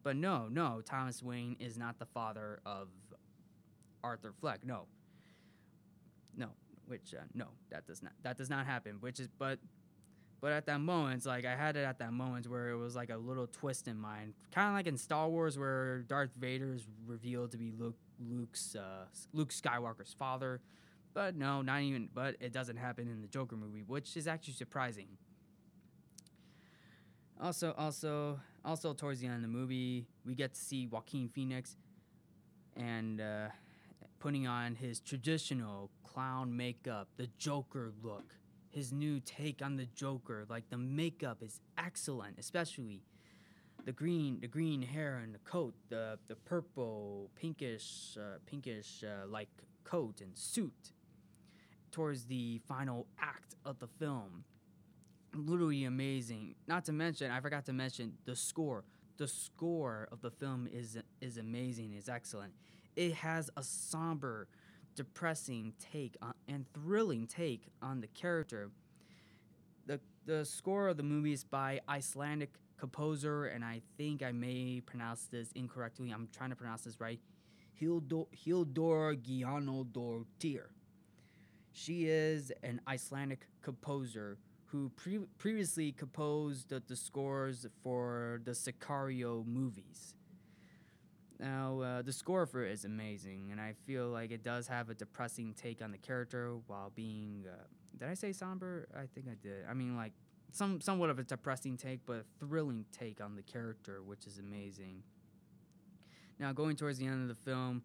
but 0.08 0.16
no, 0.16 0.48
no, 0.50 0.80
Thomas 0.86 1.22
Wayne 1.22 1.58
is 1.60 1.78
not 1.78 2.00
the 2.00 2.06
father 2.06 2.62
of 2.66 2.88
Arthur 4.02 4.32
Fleck. 4.40 4.66
No. 4.66 4.86
No, 6.34 6.48
which 6.86 7.14
uh, 7.14 7.24
no, 7.34 7.48
that 7.72 7.86
does 7.86 8.02
not 8.02 8.14
that 8.24 8.38
does 8.38 8.50
not 8.50 8.66
happen, 8.66 9.00
which 9.02 9.20
is 9.20 9.28
but 9.38 9.60
but 10.40 10.54
at 10.54 10.66
that 10.68 10.80
moment, 10.80 11.26
like 11.26 11.44
I 11.44 11.58
had 11.58 11.76
it 11.76 11.84
at 11.84 12.00
that 12.00 12.14
moment 12.14 12.48
where 12.48 12.70
it 12.70 12.78
was 12.78 12.96
like 12.96 13.10
a 13.10 13.18
little 13.18 13.48
twist 13.48 13.90
in 13.90 14.00
mind, 14.00 14.36
kind 14.54 14.70
of 14.70 14.76
like 14.76 14.88
in 14.88 14.98
Star 14.98 15.28
Wars 15.28 15.60
where 15.60 16.04
Darth 16.04 16.32
Vader 16.40 16.74
is 16.74 16.88
revealed 17.06 17.52
to 17.52 17.58
be 17.58 17.74
Luke 17.78 17.98
Luke's 18.18 18.78
uh, 18.78 19.08
Luke 19.34 19.52
Skywalker's 19.52 20.16
father, 20.18 20.62
but 21.14 21.36
no, 21.36 21.62
not 21.62 21.82
even. 21.82 22.08
But 22.14 22.38
it 22.40 22.54
doesn't 22.54 22.78
happen 22.78 23.10
in 23.10 23.22
the 23.22 23.28
Joker 23.28 23.58
movie, 23.58 23.84
which 23.86 24.16
is 24.16 24.26
actually 24.26 24.54
surprising. 24.54 25.18
Also, 27.40 27.74
also, 27.78 28.40
also 28.66 28.94
towards 28.94 29.20
the 29.20 29.28
end 29.28 29.36
of 29.36 29.42
the 29.42 29.48
movie, 29.48 30.08
we 30.26 30.34
get 30.34 30.54
to 30.54 30.60
see 30.60 30.88
Joaquin 30.88 31.30
Phoenix 31.30 31.78
and 32.76 33.22
uh, 33.22 33.48
putting 34.20 34.48
on 34.48 34.76
his 34.76 35.00
traditional 35.00 35.92
clown 36.04 36.56
makeup, 36.56 37.10
the 37.18 37.28
Joker 37.38 37.92
look, 38.02 38.34
his 38.72 38.92
new 38.92 39.20
take 39.20 39.62
on 39.62 39.78
the 39.78 39.86
Joker. 39.86 40.46
Like 40.50 40.70
the 40.70 40.78
makeup 40.78 41.44
is 41.44 41.60
excellent, 41.78 42.40
especially 42.40 43.04
the 43.86 43.92
green, 43.92 44.40
the 44.42 44.48
green 44.48 44.82
hair 44.82 45.20
and 45.24 45.34
the 45.34 45.40
coat, 45.40 45.76
the 45.90 46.18
the 46.28 46.36
purple, 46.36 47.30
pinkish, 47.36 48.18
uh, 48.18 48.40
pinkish 48.48 49.04
uh, 49.04 49.28
like 49.28 49.50
coat 49.84 50.22
and 50.22 50.36
suit. 50.36 50.92
Towards 51.92 52.26
the 52.26 52.60
final 52.68 53.08
act 53.20 53.56
of 53.64 53.80
the 53.80 53.88
film, 53.88 54.44
literally 55.38 55.86
amazing. 55.86 56.56
Not 56.68 56.86
to 56.86 56.94
mention, 56.94 57.32
I 57.32 57.40
forgot 57.40 57.66
to 57.66 57.74
mention 57.74 58.14
the 58.26 58.36
score. 58.36 58.84
The 59.18 59.28
score 59.28 60.08
of 60.12 60.22
the 60.22 60.32
film 60.32 60.68
is 60.72 60.98
is 61.22 61.38
amazing. 61.38 61.94
is 61.94 62.10
excellent. 62.10 62.54
It 62.96 63.14
has 63.14 63.50
a 63.56 63.64
somber, 63.64 64.48
depressing 64.96 65.74
take 65.80 66.18
on, 66.22 66.34
and 66.48 66.66
thrilling 66.74 67.28
take 67.28 67.68
on 67.82 68.02
the 68.02 68.08
character. 68.08 68.72
the 69.86 70.00
The 70.26 70.46
score 70.46 70.88
of 70.88 70.98
the 70.98 71.04
movie 71.04 71.34
is 71.34 71.44
by 71.44 71.82
Icelandic 71.88 72.54
composer, 72.78 73.46
and 73.46 73.64
I 73.66 73.82
think 73.98 74.22
I 74.22 74.32
may 74.32 74.82
pronounce 74.86 75.26
this 75.26 75.52
incorrectly. 75.54 76.12
I'm 76.12 76.28
trying 76.32 76.52
to 76.52 76.56
pronounce 76.56 76.84
this 76.84 77.00
right. 77.00 77.20
Hildur 77.74 78.26
Hildur 78.32 79.16
Gianodóttir. 79.16 80.68
She 81.72 82.08
is 82.08 82.52
an 82.64 82.82
Icelandic 82.88 83.48
composer 83.62 84.38
who 84.68 84.90
pre- 84.96 85.26
previously 85.38 85.92
composed 85.92 86.70
the, 86.70 86.82
the, 86.88 86.96
scores 86.96 87.66
for 87.82 88.42
the 88.44 88.52
Sicario 88.52 89.46
movies. 89.46 90.14
Now, 91.40 91.82
uh, 91.82 92.02
the 92.02 92.12
score 92.12 92.46
for 92.46 92.66
it 92.66 92.72
is 92.72 92.84
amazing, 92.84 93.50
and 93.52 93.62
I 93.62 93.74
feel 93.86 94.08
like 94.08 94.32
it 94.32 94.44
does 94.44 94.68
have 94.68 94.90
a 94.90 94.96
depressing 94.96 95.54
take 95.54 95.82
on 95.82 95.92
the 95.92 95.98
character 95.98 96.56
while 96.68 96.92
being. 96.96 97.46
Uh, 97.48 97.64
did 97.98 98.10
I 98.10 98.14
say 98.16 98.34
somber? 98.34 98.88
I 98.96 99.06
think 99.06 99.28
I 99.28 99.36
did. 99.42 99.66
I 99.70 99.74
mean, 99.74 99.96
like 99.96 100.14
some 100.52 100.82
somewhat 100.82 101.10
of 101.10 101.20
a 101.20 101.24
depressing 101.24 101.78
take, 101.78 102.06
but 102.06 102.18
a 102.18 102.26
thrilling 102.40 102.86
take 102.92 103.22
on 103.22 103.36
the 103.36 103.44
character, 103.44 104.02
which 104.04 104.26
is 104.26 104.40
amazing. 104.40 105.04
Now, 106.40 106.54
going 106.54 106.76
towards 106.76 106.98
the 106.98 107.06
end 107.06 107.22
of 107.22 107.28
the 107.28 107.44
film, 107.44 107.84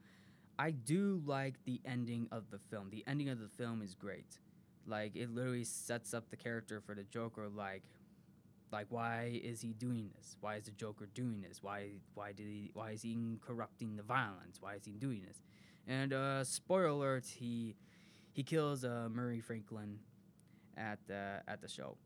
I 0.59 0.71
do 0.71 1.23
like 1.27 1.55
the 1.65 1.81
ending 1.85 2.29
of 2.33 2.51
the 2.51 2.59
film. 2.59 2.89
The 2.91 3.05
ending 3.07 3.29
of 3.29 3.39
the 3.39 3.49
film 3.49 3.83
is 3.83 3.95
great. 3.95 4.39
Like 4.87 5.17
it 5.17 5.35
literally 5.35 5.65
sets 5.65 6.15
up 6.15 6.31
the 6.31 6.37
character 6.37 6.81
for 6.81 6.95
the 6.95 7.05
Joker. 7.05 7.49
Like, 7.49 7.83
like 8.73 8.87
why 8.91 9.41
is 9.43 9.61
he 9.61 9.73
doing 9.73 10.11
this? 10.17 10.37
Why 10.41 10.57
is 10.57 10.65
the 10.65 10.73
Joker 10.73 11.07
doing 11.15 11.41
this? 11.41 11.63
Why 11.63 11.91
why 12.15 12.33
did 12.33 12.47
he 12.47 12.71
why 12.75 12.91
is 12.91 13.03
he 13.03 13.17
corrupting 13.41 13.97
the 13.97 14.03
violence? 14.03 14.59
Why 14.61 14.75
is 14.75 14.85
he 14.85 14.93
doing 14.93 15.23
this? 15.27 15.43
And 15.87 16.13
uh, 16.13 16.45
spoiler 16.45 16.87
alert, 16.87 17.27
he 17.27 17.77
he 18.33 18.43
kills 18.43 18.85
uh, 18.85 19.09
Murray 19.11 19.41
Franklin 19.41 19.99
at 20.77 20.99
the 21.07 21.43
at 21.47 21.61
the 21.61 21.69
show. 21.69 21.97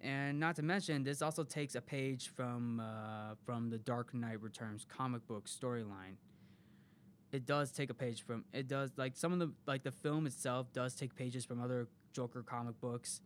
And 0.00 0.38
not 0.38 0.56
to 0.56 0.62
mention, 0.62 1.04
this 1.04 1.22
also 1.22 1.42
takes 1.42 1.74
a 1.74 1.80
page 1.80 2.28
from 2.34 2.80
uh, 2.80 3.34
from 3.44 3.70
the 3.70 3.78
Dark 3.78 4.12
Knight 4.14 4.42
Returns 4.42 4.86
comic 4.88 5.26
book 5.26 5.48
storyline. 5.48 6.16
It 7.36 7.44
does 7.44 7.70
take 7.70 7.90
a 7.90 7.94
page 7.94 8.24
from 8.24 8.46
it 8.54 8.66
does 8.66 8.92
like 8.96 9.14
some 9.14 9.30
of 9.34 9.38
the 9.38 9.52
like 9.66 9.82
the 9.82 9.92
film 9.92 10.26
itself 10.26 10.72
does 10.72 10.94
take 10.94 11.14
pages 11.14 11.44
from 11.44 11.60
other 11.60 11.86
Joker 12.14 12.42
comic 12.42 12.80
books, 12.80 13.20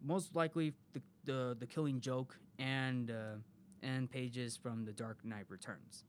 most 0.00 0.36
likely 0.36 0.72
the 0.92 1.02
the, 1.24 1.56
the 1.58 1.66
Killing 1.66 2.00
Joke 2.00 2.38
and 2.60 3.10
uh, 3.10 3.38
and 3.82 4.08
pages 4.08 4.56
from 4.56 4.84
the 4.84 4.92
Dark 4.92 5.24
Knight 5.24 5.46
Returns, 5.48 6.04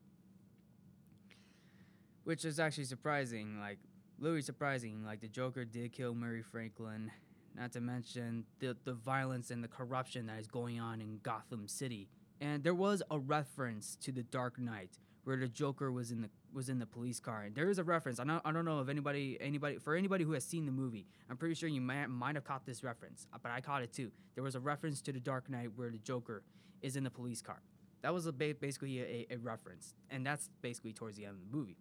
which 2.22 2.44
is 2.44 2.60
actually 2.60 2.84
surprising. 2.84 3.58
Like 3.58 3.78
literally 4.20 4.42
surprising. 4.42 5.04
Like 5.04 5.20
the 5.20 5.28
Joker 5.28 5.64
did 5.64 5.92
kill 5.92 6.14
Murray 6.14 6.42
Franklin 6.42 7.10
not 7.56 7.72
to 7.72 7.80
mention 7.80 8.44
the, 8.60 8.76
the 8.84 8.92
violence 8.92 9.50
and 9.50 9.64
the 9.64 9.68
corruption 9.68 10.26
that 10.26 10.38
is 10.38 10.46
going 10.46 10.78
on 10.78 11.00
in 11.00 11.18
Gotham 11.24 11.66
City. 11.66 12.08
And 12.40 12.62
there 12.62 12.74
was 12.74 13.02
a 13.10 13.18
reference 13.18 13.96
to 14.02 14.12
the 14.12 14.22
Dark 14.22 14.60
Knight 14.60 15.00
where 15.24 15.36
the 15.36 15.48
Joker 15.48 15.90
was 15.90 16.12
in 16.12 16.20
the 16.20 16.30
was 16.52 16.68
in 16.68 16.78
the 16.78 16.86
police 16.86 17.20
car. 17.20 17.42
And 17.42 17.54
there 17.54 17.68
is 17.68 17.78
a 17.78 17.84
reference. 17.84 18.20
I 18.20 18.24
don't, 18.24 18.42
I 18.44 18.52
don't 18.52 18.64
know 18.64 18.80
if 18.80 18.88
anybody 18.88 19.38
anybody 19.40 19.78
for 19.78 19.94
anybody 19.94 20.24
who 20.24 20.32
has 20.32 20.44
seen 20.44 20.66
the 20.66 20.72
movie. 20.72 21.06
I'm 21.28 21.36
pretty 21.36 21.54
sure 21.54 21.68
you 21.68 21.80
might 21.80 22.06
might 22.08 22.34
have 22.34 22.44
caught 22.44 22.66
this 22.66 22.82
reference, 22.82 23.26
uh, 23.32 23.38
but 23.42 23.52
I 23.52 23.60
caught 23.60 23.82
it 23.82 23.92
too. 23.92 24.10
There 24.34 24.44
was 24.44 24.54
a 24.54 24.60
reference 24.60 25.00
to 25.02 25.12
the 25.12 25.20
Dark 25.20 25.48
Knight 25.50 25.70
where 25.76 25.90
the 25.90 25.98
Joker 25.98 26.42
is 26.82 26.96
in 26.96 27.04
the 27.04 27.10
police 27.10 27.42
car. 27.42 27.60
That 28.02 28.14
was 28.14 28.26
a 28.26 28.32
ba- 28.32 28.54
basically 28.58 29.00
a, 29.00 29.26
a, 29.30 29.36
reference, 29.38 29.94
and 30.10 30.24
that's 30.24 30.50
basically 30.62 30.92
towards 30.92 31.16
the 31.16 31.24
end 31.24 31.34
of 31.34 31.50
the 31.50 31.56
movie. 31.56 31.76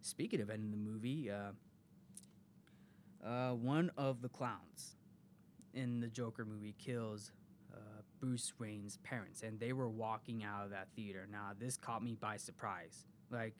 Speaking 0.00 0.40
of 0.40 0.48
end 0.48 0.64
of 0.64 0.70
the 0.70 0.76
movie, 0.76 1.30
uh, 1.30 1.52
uh, 3.26 3.52
one 3.52 3.90
of 3.96 4.22
the 4.22 4.28
clowns 4.28 4.96
in 5.74 6.00
the 6.00 6.08
Joker 6.08 6.44
movie 6.44 6.74
kills 6.78 7.32
uh, 7.72 7.78
Bruce 8.20 8.52
Wayne's 8.58 8.98
parents, 8.98 9.42
and 9.42 9.60
they 9.60 9.72
were 9.72 9.88
walking 9.88 10.42
out 10.44 10.64
of 10.64 10.70
that 10.70 10.88
theater. 10.96 11.26
Now, 11.30 11.50
this 11.58 11.76
caught 11.76 12.02
me 12.02 12.16
by 12.18 12.36
surprise. 12.36 13.04
Like, 13.30 13.54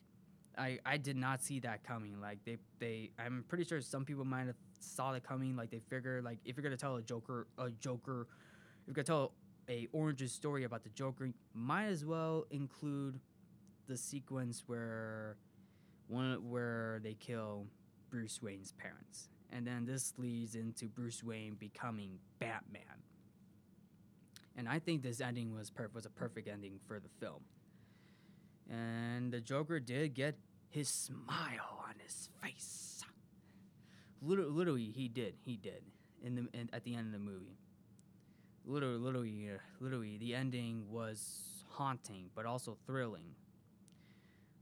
I, 0.56 0.78
I 0.86 0.96
did 0.96 1.16
not 1.16 1.42
see 1.42 1.60
that 1.60 1.84
coming. 1.84 2.20
Like 2.20 2.38
they 2.44 2.58
they 2.78 3.10
I'm 3.18 3.44
pretty 3.48 3.64
sure 3.64 3.80
some 3.80 4.04
people 4.04 4.24
might 4.24 4.46
have 4.46 4.56
saw 4.78 5.12
it 5.14 5.24
coming. 5.24 5.56
Like 5.56 5.70
they 5.70 5.80
figure 5.80 6.22
like 6.22 6.38
if 6.44 6.56
you're 6.56 6.62
gonna 6.62 6.76
tell 6.76 6.96
a 6.96 7.02
Joker 7.02 7.48
a 7.58 7.70
Joker, 7.70 8.28
if 8.80 8.86
you're 8.86 8.94
gonna 8.94 9.04
tell 9.04 9.32
a 9.68 9.88
origins 9.92 10.32
story 10.32 10.64
about 10.64 10.84
the 10.84 10.90
Joker, 10.90 11.30
might 11.54 11.86
as 11.86 12.04
well 12.04 12.46
include 12.50 13.18
the 13.88 13.96
sequence 13.96 14.62
where 14.66 15.36
one 16.06 16.48
where 16.48 17.00
they 17.02 17.14
kill 17.14 17.66
Bruce 18.10 18.40
Wayne's 18.40 18.72
parents 18.72 19.28
and 19.54 19.66
then 19.66 19.84
this 19.86 20.12
leads 20.18 20.56
into 20.56 20.86
Bruce 20.86 21.22
Wayne 21.22 21.54
becoming 21.54 22.18
Batman. 22.40 22.82
And 24.56 24.68
I 24.68 24.78
think 24.80 25.02
this 25.02 25.20
ending 25.20 25.54
was 25.54 25.70
perf- 25.70 25.94
was 25.94 26.06
a 26.06 26.10
perfect 26.10 26.48
ending 26.48 26.80
for 26.86 26.98
the 27.00 27.08
film. 27.20 27.40
And 28.70 29.32
the 29.32 29.40
Joker 29.40 29.78
did 29.80 30.14
get 30.14 30.36
his 30.70 30.88
smile 30.88 31.84
on 31.86 31.94
his 32.02 32.28
face. 32.42 33.02
Literally, 34.22 34.50
literally 34.50 34.92
he 34.94 35.08
did. 35.08 35.34
He 35.44 35.56
did 35.56 35.82
in 36.22 36.34
the 36.34 36.48
in, 36.58 36.70
at 36.72 36.84
the 36.84 36.94
end 36.94 37.06
of 37.06 37.12
the 37.12 37.18
movie. 37.18 37.58
Literally, 38.66 38.98
literally, 38.98 39.50
literally, 39.80 40.16
the 40.16 40.34
ending 40.34 40.84
was 40.90 41.64
haunting, 41.68 42.30
but 42.34 42.46
also 42.46 42.78
thrilling 42.86 43.34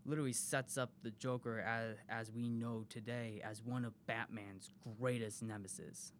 literally 0.04 0.32
sets 0.32 0.76
up 0.76 0.90
the 1.02 1.10
Joker 1.10 1.60
as, 1.60 1.96
as 2.08 2.32
we 2.32 2.48
know 2.48 2.84
today 2.88 3.40
as 3.44 3.62
one 3.62 3.84
of 3.84 3.92
Batman's 4.06 4.70
greatest 4.98 5.42
nemesis. 5.42 6.12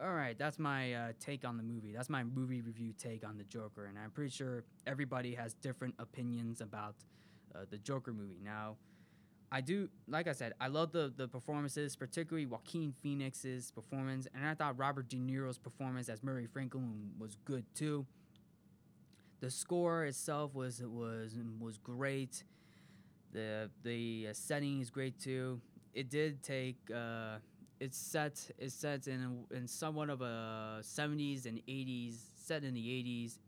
All 0.00 0.14
right, 0.14 0.36
that's 0.36 0.58
my 0.58 0.94
uh, 0.94 1.12
take 1.20 1.44
on 1.44 1.56
the 1.56 1.62
movie. 1.62 1.92
That's 1.92 2.08
my 2.08 2.24
movie 2.24 2.60
review 2.60 2.92
take 2.96 3.24
on 3.26 3.36
the 3.36 3.44
Joker, 3.44 3.86
and 3.86 3.98
I'm 3.98 4.10
pretty 4.10 4.30
sure 4.30 4.64
everybody 4.86 5.34
has 5.34 5.54
different 5.54 5.94
opinions 5.98 6.60
about 6.60 6.96
uh, 7.54 7.60
the 7.70 7.78
Joker 7.78 8.12
movie. 8.12 8.40
Now, 8.42 8.76
I 9.52 9.60
do, 9.60 9.90
like 10.08 10.26
I 10.26 10.32
said, 10.32 10.54
I 10.60 10.68
love 10.68 10.92
the 10.92 11.12
the 11.14 11.28
performances, 11.28 11.94
particularly 11.94 12.46
Joaquin 12.46 12.94
Phoenix's 13.02 13.70
performance, 13.70 14.26
and 14.34 14.46
I 14.46 14.54
thought 14.54 14.78
Robert 14.78 15.08
De 15.08 15.18
Niro's 15.18 15.58
performance 15.58 16.08
as 16.08 16.22
Murray 16.22 16.46
Franklin 16.46 17.10
was 17.18 17.36
good 17.44 17.64
too. 17.74 18.06
The 19.40 19.50
score 19.50 20.04
itself 20.04 20.54
was 20.54 20.82
was 20.82 21.36
was 21.60 21.76
great. 21.76 22.44
The 23.32 23.70
the 23.82 24.28
uh, 24.30 24.32
setting 24.32 24.80
is 24.80 24.90
great 24.90 25.18
too. 25.18 25.60
It 25.94 26.08
did 26.08 26.42
take 26.42 26.76
uh, 26.94 27.38
it's 27.82 27.98
set 27.98 28.48
it's 28.58 28.74
set 28.74 29.08
in 29.08 29.44
in 29.50 29.66
somewhat 29.66 30.08
of 30.08 30.20
a 30.20 30.78
70s 30.82 31.46
and 31.46 31.58
80s 31.66 32.14
set 32.36 32.62
in 32.62 32.74
the 32.74 32.80
80s 32.80 33.38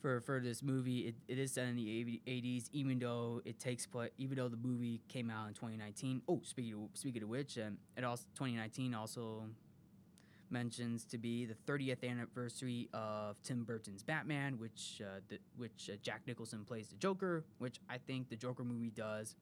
for 0.00 0.22
for 0.22 0.40
this 0.40 0.62
movie. 0.62 1.00
It, 1.08 1.14
it 1.28 1.38
is 1.38 1.52
set 1.52 1.66
in 1.66 1.76
the 1.76 2.20
80s 2.26 2.70
even 2.72 2.98
though 2.98 3.42
it 3.44 3.58
takes 3.58 3.84
place 3.86 4.12
even 4.16 4.38
though 4.38 4.48
the 4.48 4.56
movie 4.56 5.02
came 5.08 5.28
out 5.30 5.46
in 5.48 5.52
2019 5.52 6.22
oh 6.26 6.40
speaking 6.42 6.72
of, 6.72 6.88
speaking 6.94 7.22
of 7.22 7.28
which 7.28 7.58
um, 7.58 7.76
it 7.98 8.04
also 8.04 8.24
2019 8.34 8.94
also 8.94 9.44
mentions 10.48 11.04
to 11.04 11.18
be 11.18 11.44
the 11.44 11.56
30th 11.70 12.08
anniversary 12.08 12.88
of 12.94 13.36
Tim 13.42 13.64
Burton's 13.64 14.02
Batman 14.02 14.58
which 14.58 15.02
uh, 15.04 15.20
the, 15.28 15.38
which 15.58 15.90
uh, 15.92 15.96
Jack 16.02 16.22
Nicholson 16.26 16.64
plays 16.64 16.88
the 16.88 16.96
Joker 16.96 17.44
which 17.58 17.78
I 17.90 17.98
think 17.98 18.30
the 18.30 18.36
Joker 18.36 18.64
movie 18.64 18.90
does 18.90 19.36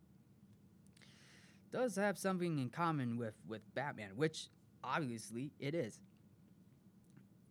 does 1.74 1.96
have 1.96 2.16
something 2.16 2.60
in 2.60 2.70
common 2.70 3.18
with 3.18 3.34
with 3.48 3.62
Batman, 3.74 4.10
which 4.14 4.48
obviously 4.84 5.50
it 5.58 5.74
is. 5.74 6.00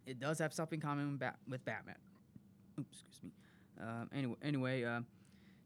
It 0.05 0.19
does 0.19 0.39
have 0.39 0.53
something 0.53 0.77
in 0.77 0.81
common 0.81 1.11
with, 1.11 1.19
Bat- 1.19 1.39
with 1.47 1.65
Batman. 1.65 1.95
Oops, 2.79 3.03
excuse 3.09 3.23
me. 3.23 3.31
Um, 3.81 4.09
anyway, 4.13 4.35
anyway, 4.41 4.83
uh, 4.85 5.01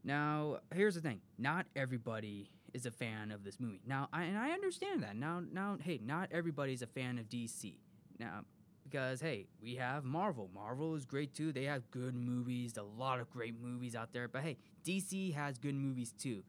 now 0.02 0.58
here's 0.74 0.96
the 0.96 1.00
thing: 1.00 1.20
not 1.38 1.66
everybody 1.76 2.50
is 2.74 2.84
a 2.84 2.90
fan 2.90 3.30
of 3.30 3.44
this 3.44 3.60
movie. 3.60 3.80
Now, 3.86 4.08
I, 4.12 4.24
and 4.24 4.36
I 4.36 4.50
understand 4.50 5.04
that. 5.04 5.16
Now, 5.16 5.40
now, 5.52 5.78
hey, 5.80 6.00
not 6.04 6.28
everybody's 6.32 6.82
a 6.82 6.86
fan 6.86 7.18
of 7.18 7.28
DC. 7.28 7.76
Now, 8.18 8.40
because 8.82 9.20
hey, 9.20 9.46
we 9.62 9.76
have 9.76 10.02
Marvel. 10.02 10.50
Marvel 10.52 10.96
is 10.96 11.06
great 11.06 11.32
too. 11.32 11.52
They 11.52 11.64
have 11.64 11.88
good 11.92 12.16
movies, 12.16 12.76
a 12.76 12.82
lot 12.82 13.20
of 13.20 13.30
great 13.30 13.54
movies 13.62 13.94
out 13.94 14.12
there. 14.12 14.26
But 14.26 14.42
hey, 14.42 14.56
DC 14.84 15.32
has 15.34 15.58
good 15.58 15.76
movies 15.76 16.12
too 16.12 16.42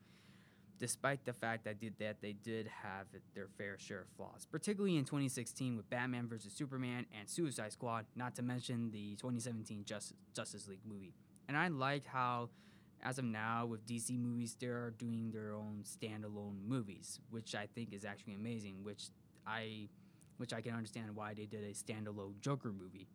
despite 0.79 1.25
the 1.25 1.33
fact 1.33 1.65
that 1.65 1.79
did 1.79 1.93
that 1.99 2.21
they 2.21 2.33
did 2.33 2.67
have 2.67 3.07
their 3.35 3.47
fair 3.57 3.77
share 3.77 4.01
of 4.01 4.07
flaws, 4.15 4.47
particularly 4.49 4.97
in 4.97 5.05
2016 5.05 5.75
with 5.75 5.89
Batman 5.89 6.27
vs 6.27 6.53
Superman 6.53 7.05
and 7.17 7.29
Suicide 7.29 7.73
Squad, 7.73 8.05
not 8.15 8.35
to 8.35 8.41
mention 8.41 8.89
the 8.91 9.15
2017 9.17 9.83
Justice, 9.85 10.17
Justice 10.33 10.67
League 10.67 10.85
movie. 10.85 11.13
And 11.47 11.57
I 11.57 11.67
like 11.67 12.05
how, 12.05 12.49
as 13.03 13.19
of 13.19 13.25
now, 13.25 13.65
with 13.65 13.85
DC 13.85 14.17
movies, 14.17 14.55
they're 14.59 14.91
doing 14.91 15.31
their 15.31 15.53
own 15.53 15.83
standalone 15.83 16.65
movies, 16.65 17.19
which 17.29 17.55
I 17.55 17.67
think 17.75 17.93
is 17.93 18.05
actually 18.05 18.35
amazing. 18.35 18.83
Which 18.83 19.09
I, 19.45 19.89
which 20.37 20.53
I 20.53 20.61
can 20.61 20.73
understand 20.73 21.15
why 21.15 21.33
they 21.33 21.45
did 21.45 21.63
a 21.63 21.73
standalone 21.73 22.39
Joker 22.39 22.71
movie. 22.71 23.07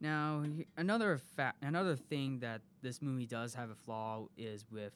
Now, 0.00 0.44
another 0.76 1.18
fa- 1.36 1.54
another 1.62 1.94
thing 1.94 2.40
that 2.40 2.60
this 2.82 3.00
movie 3.00 3.26
does 3.26 3.54
have 3.54 3.70
a 3.70 3.74
flaw 3.74 4.26
is 4.36 4.66
with 4.70 4.92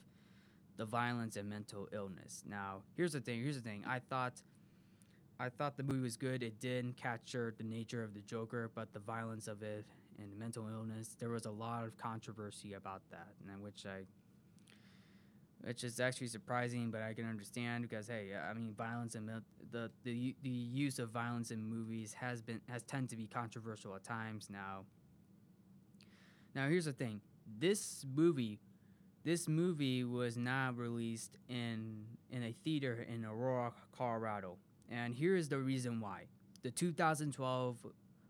the 0.77 0.85
violence 0.85 1.35
and 1.35 1.49
mental 1.49 1.89
illness. 1.91 2.43
Now, 2.47 2.83
here's 2.95 3.13
the 3.13 3.19
thing. 3.19 3.41
Here's 3.43 3.55
the 3.55 3.67
thing. 3.67 3.83
I 3.87 3.99
thought, 3.99 4.41
I 5.39 5.49
thought 5.49 5.75
the 5.75 5.83
movie 5.83 6.01
was 6.01 6.17
good. 6.17 6.43
It 6.43 6.59
didn't 6.59 6.97
capture 6.97 7.53
the 7.57 7.63
nature 7.63 8.03
of 8.03 8.13
the 8.13 8.21
Joker, 8.21 8.71
but 8.73 8.93
the 8.93 8.99
violence 8.99 9.47
of 9.47 9.63
it 9.63 9.85
and 10.19 10.31
the 10.31 10.37
mental 10.37 10.67
illness. 10.67 11.15
There 11.19 11.29
was 11.29 11.45
a 11.45 11.51
lot 11.51 11.83
of 11.83 11.97
controversy 11.97 12.73
about 12.73 13.01
that, 13.11 13.33
and 13.51 13.61
which 13.63 13.85
I, 13.85 14.03
which 15.67 15.83
is 15.83 15.99
actually 15.99 16.27
surprising, 16.27 16.91
but 16.91 17.01
I 17.01 17.13
can 17.13 17.27
understand 17.27 17.83
because 17.83 18.07
hey, 18.07 18.31
I 18.35 18.53
mean, 18.53 18.73
violence 18.77 19.15
and 19.15 19.27
the 19.27 19.43
the 19.71 19.91
the 20.03 20.49
use 20.49 20.99
of 20.99 21.09
violence 21.09 21.51
in 21.51 21.63
movies 21.63 22.13
has 22.13 22.41
been 22.41 22.61
has 22.69 22.83
tend 22.83 23.09
to 23.09 23.15
be 23.15 23.27
controversial 23.27 23.95
at 23.95 24.03
times 24.03 24.47
now. 24.49 24.85
Now, 26.55 26.67
here's 26.67 26.85
the 26.85 26.93
thing. 26.93 27.21
This 27.59 28.05
movie 28.15 28.59
this 29.27 29.49
movie 29.49 30.05
was 30.05 30.37
not 30.37 30.77
released 30.77 31.37
in 31.49 32.05
in 32.31 32.43
a 32.43 32.53
theater 32.63 33.05
in 33.13 33.25
Aurora, 33.25 33.73
Colorado, 33.91 34.55
and 34.89 35.13
here 35.13 35.35
is 35.35 35.49
the 35.49 35.59
reason 35.59 35.99
why: 35.99 36.27
the 36.63 36.71
2012 36.71 37.85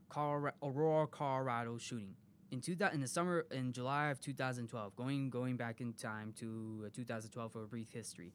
Colorado, 0.10 0.58
Aurora, 0.64 1.06
Colorado 1.06 1.78
shooting 1.78 2.16
in 2.50 2.62
two, 2.62 2.76
in 2.92 3.00
the 3.00 3.08
summer 3.08 3.46
in 3.52 3.74
July 3.74 4.08
of 4.08 4.20
2012. 4.20 4.96
Going 4.96 5.30
going 5.30 5.56
back 5.56 5.82
in 5.82 5.94
time 5.94 6.34
to 6.40 6.86
uh, 6.88 6.90
2012 6.92 7.52
for 7.52 7.64
a 7.64 7.68
brief 7.68 7.92
history. 7.92 8.34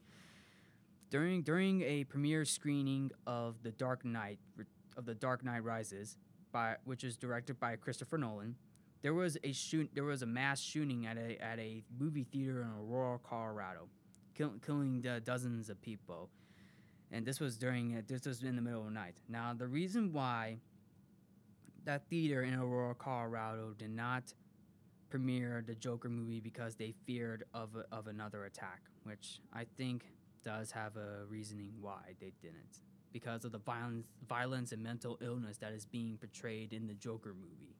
During 1.09 1.41
during 1.41 1.81
a 1.81 2.05
premiere 2.05 2.45
screening 2.45 3.11
of 3.27 3.61
The 3.61 3.71
Dark 3.71 4.05
Knight 4.05 4.39
of 4.95 5.05
The 5.05 5.15
Dark 5.15 5.43
Knight 5.43 5.65
Rises, 5.65 6.15
by 6.53 6.77
which 6.85 7.03
is 7.03 7.17
directed 7.17 7.59
by 7.59 7.75
Christopher 7.75 8.17
Nolan 8.17 8.55
there 9.03 9.13
was 9.13 9.37
a 9.43 9.51
shoot. 9.51 9.91
There 9.93 10.05
was 10.05 10.21
a 10.23 10.25
mass 10.25 10.59
shooting 10.61 11.05
at 11.05 11.17
a 11.17 11.37
at 11.43 11.59
a 11.59 11.83
movie 11.99 12.23
theater 12.23 12.61
in 12.61 12.69
Aurora, 12.69 13.19
Colorado, 13.19 13.89
kill, 14.33 14.53
killing 14.65 15.05
dozens 15.23 15.69
of 15.69 15.79
people. 15.81 16.29
And 17.11 17.25
this 17.25 17.39
was 17.39 17.57
during 17.57 17.97
uh, 17.97 18.01
this 18.07 18.25
was 18.25 18.41
in 18.41 18.55
the 18.55 18.61
middle 18.61 18.79
of 18.79 18.85
the 18.85 18.91
night. 18.91 19.15
Now 19.29 19.53
the 19.53 19.67
reason 19.67 20.13
why 20.13 20.57
that 21.83 22.09
theater 22.09 22.43
in 22.43 22.55
Aurora, 22.55 22.95
Colorado, 22.95 23.75
did 23.77 23.91
not 23.91 24.33
premiere 25.09 25.63
the 25.67 25.75
Joker 25.75 26.09
movie 26.09 26.39
because 26.39 26.75
they 26.75 26.93
feared 27.05 27.43
of 27.53 27.75
of 27.91 28.07
another 28.07 28.45
attack, 28.45 28.83
which 29.03 29.41
I 29.53 29.65
think 29.77 30.05
does 30.45 30.71
have 30.71 30.95
a 30.95 31.25
reasoning 31.27 31.73
why 31.81 32.15
they 32.21 32.31
didn't 32.41 32.79
because 33.11 33.43
of 33.43 33.51
the 33.51 33.59
violence 33.59 34.07
violence 34.27 34.71
and 34.71 34.81
mental 34.81 35.17
illness 35.21 35.57
that 35.57 35.73
is 35.73 35.85
being 35.85 36.17
portrayed 36.17 36.71
in 36.71 36.87
the 36.87 36.93
Joker 36.93 37.33
movie. 37.33 37.75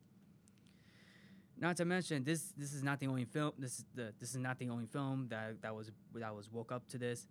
Not 1.64 1.78
to 1.78 1.86
mention 1.86 2.26
this 2.26 2.54
this 2.58 2.74
is 2.74 2.84
not 2.84 3.00
the 3.00 3.08
only 3.08 3.24
film 3.24 3.54
this 3.58 3.80
is 3.80 3.86
the 3.96 4.14
this 4.20 4.32
is 4.32 4.38
not 4.38 4.60
the 4.60 4.70
only 4.70 4.86
film 4.86 5.28
that 5.30 5.62
that 5.62 5.74
was 5.74 5.90
that 6.14 6.36
was 6.36 6.52
woke 6.52 6.74
up 6.74 6.90
to 6.90 6.98
this. 6.98 7.26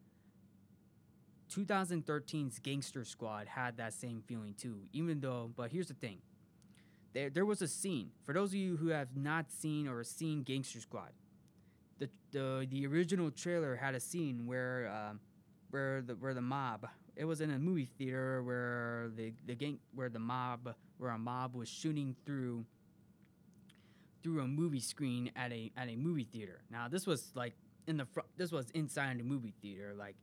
2013's 1.55 2.59
Gangster 2.61 3.05
Squad 3.05 3.47
had 3.47 3.77
that 3.77 3.93
same 3.93 4.23
feeling 4.27 4.55
too, 4.55 4.79
even 4.95 5.21
though 5.21 5.51
but 5.55 5.71
here's 5.71 5.89
the 5.89 5.95
thing. 6.07 6.17
There 7.13 7.29
there 7.29 7.45
was 7.45 7.61
a 7.61 7.69
scene. 7.69 8.13
For 8.25 8.33
those 8.33 8.49
of 8.49 8.55
you 8.55 8.79
who 8.79 8.89
have 8.89 9.15
not 9.15 9.53
seen 9.53 9.87
or 9.87 10.03
seen 10.03 10.45
Gangster 10.45 10.81
Squad, 10.81 11.13
the 11.99 12.09
the 12.31 12.67
the 12.71 12.87
original 12.87 13.31
trailer 13.31 13.77
had 13.77 13.95
a 13.95 14.01
scene 14.01 14.47
where 14.47 14.91
um, 14.91 15.21
where 15.69 16.01
the 16.01 16.15
where 16.15 16.33
the 16.33 16.41
mob 16.41 16.89
it 17.17 17.27
was 17.27 17.43
in 17.43 17.51
a 17.51 17.59
movie 17.59 17.91
theater 17.99 18.43
where 18.43 19.11
the 19.15 19.35
the 19.45 19.55
gang 19.55 19.79
where 19.95 20.09
the 20.09 20.19
mob 20.19 20.75
where 20.97 21.11
a 21.11 21.19
mob 21.19 21.55
was 21.55 21.69
shooting 21.69 22.17
through 22.25 22.65
through 24.23 24.41
a 24.41 24.47
movie 24.47 24.81
screen 24.81 25.31
at 25.37 25.53
a 25.53 25.71
at 25.77 25.89
a 25.89 25.97
movie 25.97 26.25
theater. 26.25 26.63
Now 26.71 26.89
this 26.89 27.07
was 27.07 27.33
like 27.35 27.55
in 27.87 27.97
the 27.97 28.07
front. 28.07 28.29
This 28.37 28.53
was 28.53 28.71
inside 28.71 29.19
the 29.19 29.25
movie 29.25 29.55
theater, 29.61 29.95
like, 29.97 30.17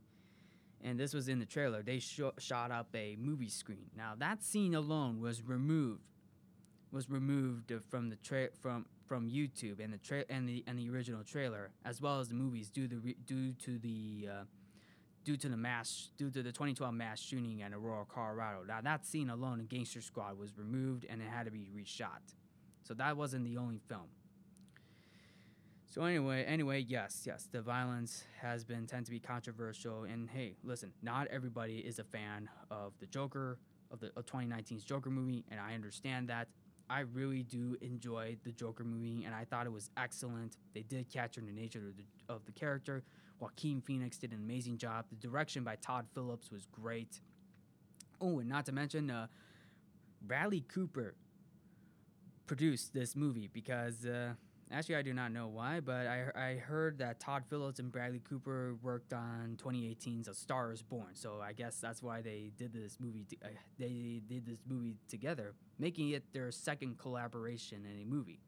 and 0.81 0.99
this 0.99 1.13
was 1.13 1.27
in 1.27 1.39
the 1.39 1.45
trailer. 1.45 1.83
They 1.83 1.99
sh- 1.99 2.21
shot 2.37 2.71
up 2.71 2.87
a 2.95 3.15
movie 3.19 3.49
screen. 3.49 3.89
Now 3.95 4.13
that 4.17 4.43
scene 4.43 4.75
alone 4.75 5.19
was 5.21 5.41
removed, 5.43 6.01
was 6.91 7.09
removed 7.09 7.71
from 7.89 8.09
the 8.09 8.15
tra- 8.17 8.49
from 8.61 8.85
from 9.05 9.29
YouTube 9.29 9.83
and 9.83 9.91
the 9.93 9.97
tra- 9.97 10.25
and 10.29 10.47
the 10.47 10.63
and 10.67 10.77
the 10.79 10.89
original 10.89 11.23
trailer, 11.23 11.71
as 11.85 12.01
well 12.01 12.19
as 12.19 12.29
the 12.29 12.35
movies, 12.35 12.69
due 12.69 12.87
to 12.87 12.97
re- 12.99 13.17
due 13.25 13.53
to 13.53 13.77
the 13.79 14.29
uh, 14.31 14.43
due 15.25 15.37
to 15.37 15.49
the 15.49 15.57
mass 15.57 16.09
due 16.17 16.29
to 16.31 16.41
the 16.41 16.51
2012 16.51 16.93
mass 16.93 17.19
shooting 17.19 17.61
at 17.61 17.73
Aurora, 17.73 18.05
Colorado. 18.05 18.63
Now 18.67 18.81
that 18.81 19.05
scene 19.05 19.29
alone 19.29 19.59
in 19.59 19.65
Gangster 19.65 20.01
Squad 20.01 20.37
was 20.37 20.57
removed 20.57 21.05
and 21.09 21.21
it 21.21 21.27
had 21.27 21.45
to 21.45 21.51
be 21.51 21.69
reshot. 21.75 22.33
So 22.83 22.93
that 22.95 23.17
wasn't 23.17 23.45
the 23.45 23.57
only 23.57 23.79
film. 23.87 24.07
So 25.87 26.03
anyway, 26.03 26.43
anyway, 26.43 26.85
yes, 26.87 27.23
yes, 27.25 27.47
the 27.51 27.61
violence 27.61 28.23
has 28.41 28.63
been 28.63 28.85
tend 28.85 29.05
to 29.07 29.11
be 29.11 29.19
controversial, 29.19 30.03
and 30.03 30.29
hey, 30.29 30.55
listen, 30.63 30.93
not 31.01 31.25
everybody 31.27 31.79
is 31.79 31.97
a 31.97 32.03
fan 32.03 32.47
of 32.69 32.93
the 32.99 33.07
Joker 33.07 33.57
of 33.89 33.99
the 33.99 34.11
of 34.15 34.27
2019's 34.27 34.83
Joker 34.83 35.09
movie, 35.09 35.45
and 35.49 35.59
I 35.59 35.73
understand 35.73 36.29
that. 36.29 36.47
I 36.91 37.01
really 37.01 37.43
do 37.43 37.77
enjoy 37.81 38.37
the 38.43 38.51
Joker 38.51 38.83
movie, 38.83 39.23
and 39.23 39.35
I 39.35 39.45
thought 39.45 39.67
it 39.67 39.71
was 39.71 39.91
excellent. 39.95 40.57
They 40.73 40.81
did 40.81 41.07
capture 41.07 41.39
the 41.39 41.51
nature 41.51 41.87
of 41.87 41.97
the, 41.97 42.33
of 42.33 42.45
the 42.45 42.51
character. 42.51 43.03
Joaquin 43.39 43.79
Phoenix 43.81 44.17
did 44.17 44.31
an 44.31 44.39
amazing 44.39 44.79
job. 44.79 45.05
The 45.09 45.15
direction 45.15 45.63
by 45.63 45.75
Todd 45.75 46.07
Phillips 46.15 46.51
was 46.51 46.65
great. 46.65 47.21
Oh, 48.19 48.39
and 48.39 48.49
not 48.49 48.65
to 48.65 48.71
mention, 48.71 49.11
uh, 49.11 49.27
Bradley 50.23 50.61
Cooper 50.61 51.13
produced 52.49 52.95
this 52.95 53.15
movie 53.15 53.47
because 53.53 54.07
uh, 54.07 54.33
actually 54.71 54.95
I 54.95 55.03
do 55.03 55.13
not 55.13 55.31
know 55.31 55.45
why, 55.45 55.81
but 55.81 56.07
I, 56.07 56.25
I 56.35 56.55
heard 56.55 56.97
that 56.97 57.19
Todd 57.19 57.43
Phillips 57.47 57.77
and 57.77 57.91
Bradley 57.91 58.21
Cooper 58.27 58.75
worked 58.81 59.13
on 59.13 59.55
2018's 59.63 60.27
A 60.27 60.33
Star 60.33 60.71
Is 60.71 60.81
Born, 60.81 61.13
so 61.13 61.39
I 61.43 61.53
guess 61.53 61.79
that's 61.79 62.01
why 62.01 62.21
they 62.23 62.49
did 62.57 62.73
this 62.73 62.97
movie. 62.99 63.27
To, 63.29 63.35
uh, 63.45 63.49
they 63.77 64.23
did 64.27 64.47
this 64.47 64.57
movie 64.67 64.95
together, 65.07 65.53
making 65.77 66.09
it 66.09 66.23
their 66.33 66.49
second 66.49 66.97
collaboration 66.97 67.85
in 67.85 68.01
a 68.01 68.05
movie. 68.05 68.39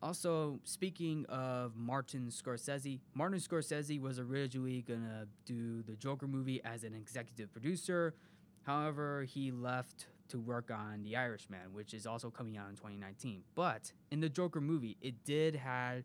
Also, 0.00 0.60
speaking 0.62 1.26
of 1.28 1.74
Martin 1.74 2.28
Scorsese, 2.28 3.00
Martin 3.12 3.40
Scorsese 3.40 4.00
was 4.00 4.20
originally 4.20 4.82
gonna 4.82 5.26
do 5.44 5.82
the 5.82 5.96
Joker 5.96 6.28
movie 6.28 6.60
as 6.64 6.84
an 6.84 6.94
executive 6.94 7.52
producer. 7.52 8.14
However, 8.62 9.24
he 9.24 9.50
left 9.50 10.06
to 10.28 10.38
work 10.38 10.70
on 10.70 11.02
The 11.02 11.16
Irishman, 11.16 11.72
which 11.72 11.94
is 11.94 12.06
also 12.06 12.30
coming 12.30 12.56
out 12.56 12.68
in 12.68 12.76
2019. 12.76 13.42
But 13.54 13.92
in 14.10 14.20
the 14.20 14.28
Joker 14.28 14.60
movie, 14.60 14.96
it 15.00 15.24
did 15.24 15.56
have 15.56 16.04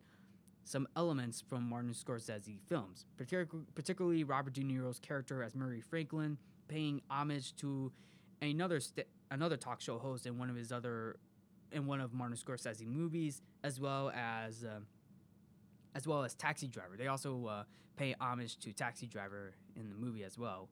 some 0.63 0.87
elements 0.95 1.41
from 1.41 1.67
Martin 1.67 1.91
Scorsese 1.93 2.59
films, 2.67 3.05
particularly 3.17 4.23
Robert 4.23 4.53
De 4.53 4.61
Niro's 4.61 4.99
character 4.99 5.41
as 5.41 5.55
Murray 5.55 5.81
Franklin, 5.81 6.37
paying 6.67 7.01
homage 7.09 7.55
to 7.55 7.91
another 8.41 8.79
st- 8.79 9.07
another 9.31 9.57
talk 9.57 9.81
show 9.81 9.97
host 9.97 10.25
in 10.25 10.37
one 10.37 10.49
of 10.49 10.55
his 10.55 10.71
other 10.71 11.17
in 11.71 11.85
one 11.85 12.01
of 12.01 12.13
Martin 12.13 12.37
Scorsese 12.37 12.85
movies, 12.85 13.41
as 13.63 13.79
well 13.79 14.11
as 14.15 14.63
uh, 14.63 14.79
as 15.95 16.07
well 16.07 16.23
as 16.23 16.35
Taxi 16.35 16.67
Driver. 16.67 16.95
They 16.97 17.07
also 17.07 17.45
uh, 17.47 17.63
pay 17.97 18.15
homage 18.19 18.57
to 18.59 18.71
Taxi 18.71 19.07
Driver 19.07 19.53
in 19.75 19.89
the 19.89 19.95
movie 19.95 20.23
as 20.23 20.37
well. 20.37 20.69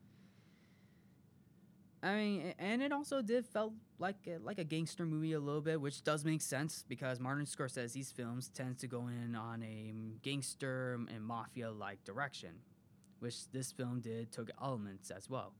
I 2.04 2.16
mean, 2.16 2.54
and 2.60 2.82
it 2.84 2.92
also 2.92 3.22
did 3.22 3.46
felt 3.46 3.74
like 3.98 4.16
a, 4.28 4.38
like 4.44 4.60
a 4.60 4.64
gangster 4.64 5.06
movie 5.06 5.34
a 5.34 5.40
little 5.40 5.62
bit, 5.62 5.82
which 5.82 6.04
does 6.04 6.24
make 6.24 6.42
sense 6.42 6.84
because 6.88 7.20
Martin 7.20 7.46
Scorsese's 7.46 8.12
films 8.12 8.50
tends 8.50 8.82
to 8.82 8.88
go 8.88 9.08
in 9.08 9.36
on 9.36 9.64
a 9.64 9.94
gangster 10.22 11.00
and 11.14 11.24
mafia 11.24 11.72
like 11.72 12.04
direction, 12.04 12.52
which 13.20 13.50
this 13.52 13.72
film 13.72 14.00
did 14.00 14.32
took 14.32 14.52
elements 14.62 15.10
as 15.10 15.28
well. 15.30 15.54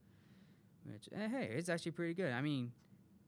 Which 0.84 1.08
eh, 1.12 1.28
hey, 1.28 1.50
it's 1.56 1.68
actually 1.68 1.92
pretty 1.92 2.14
good. 2.14 2.32
I 2.32 2.40
mean, 2.40 2.70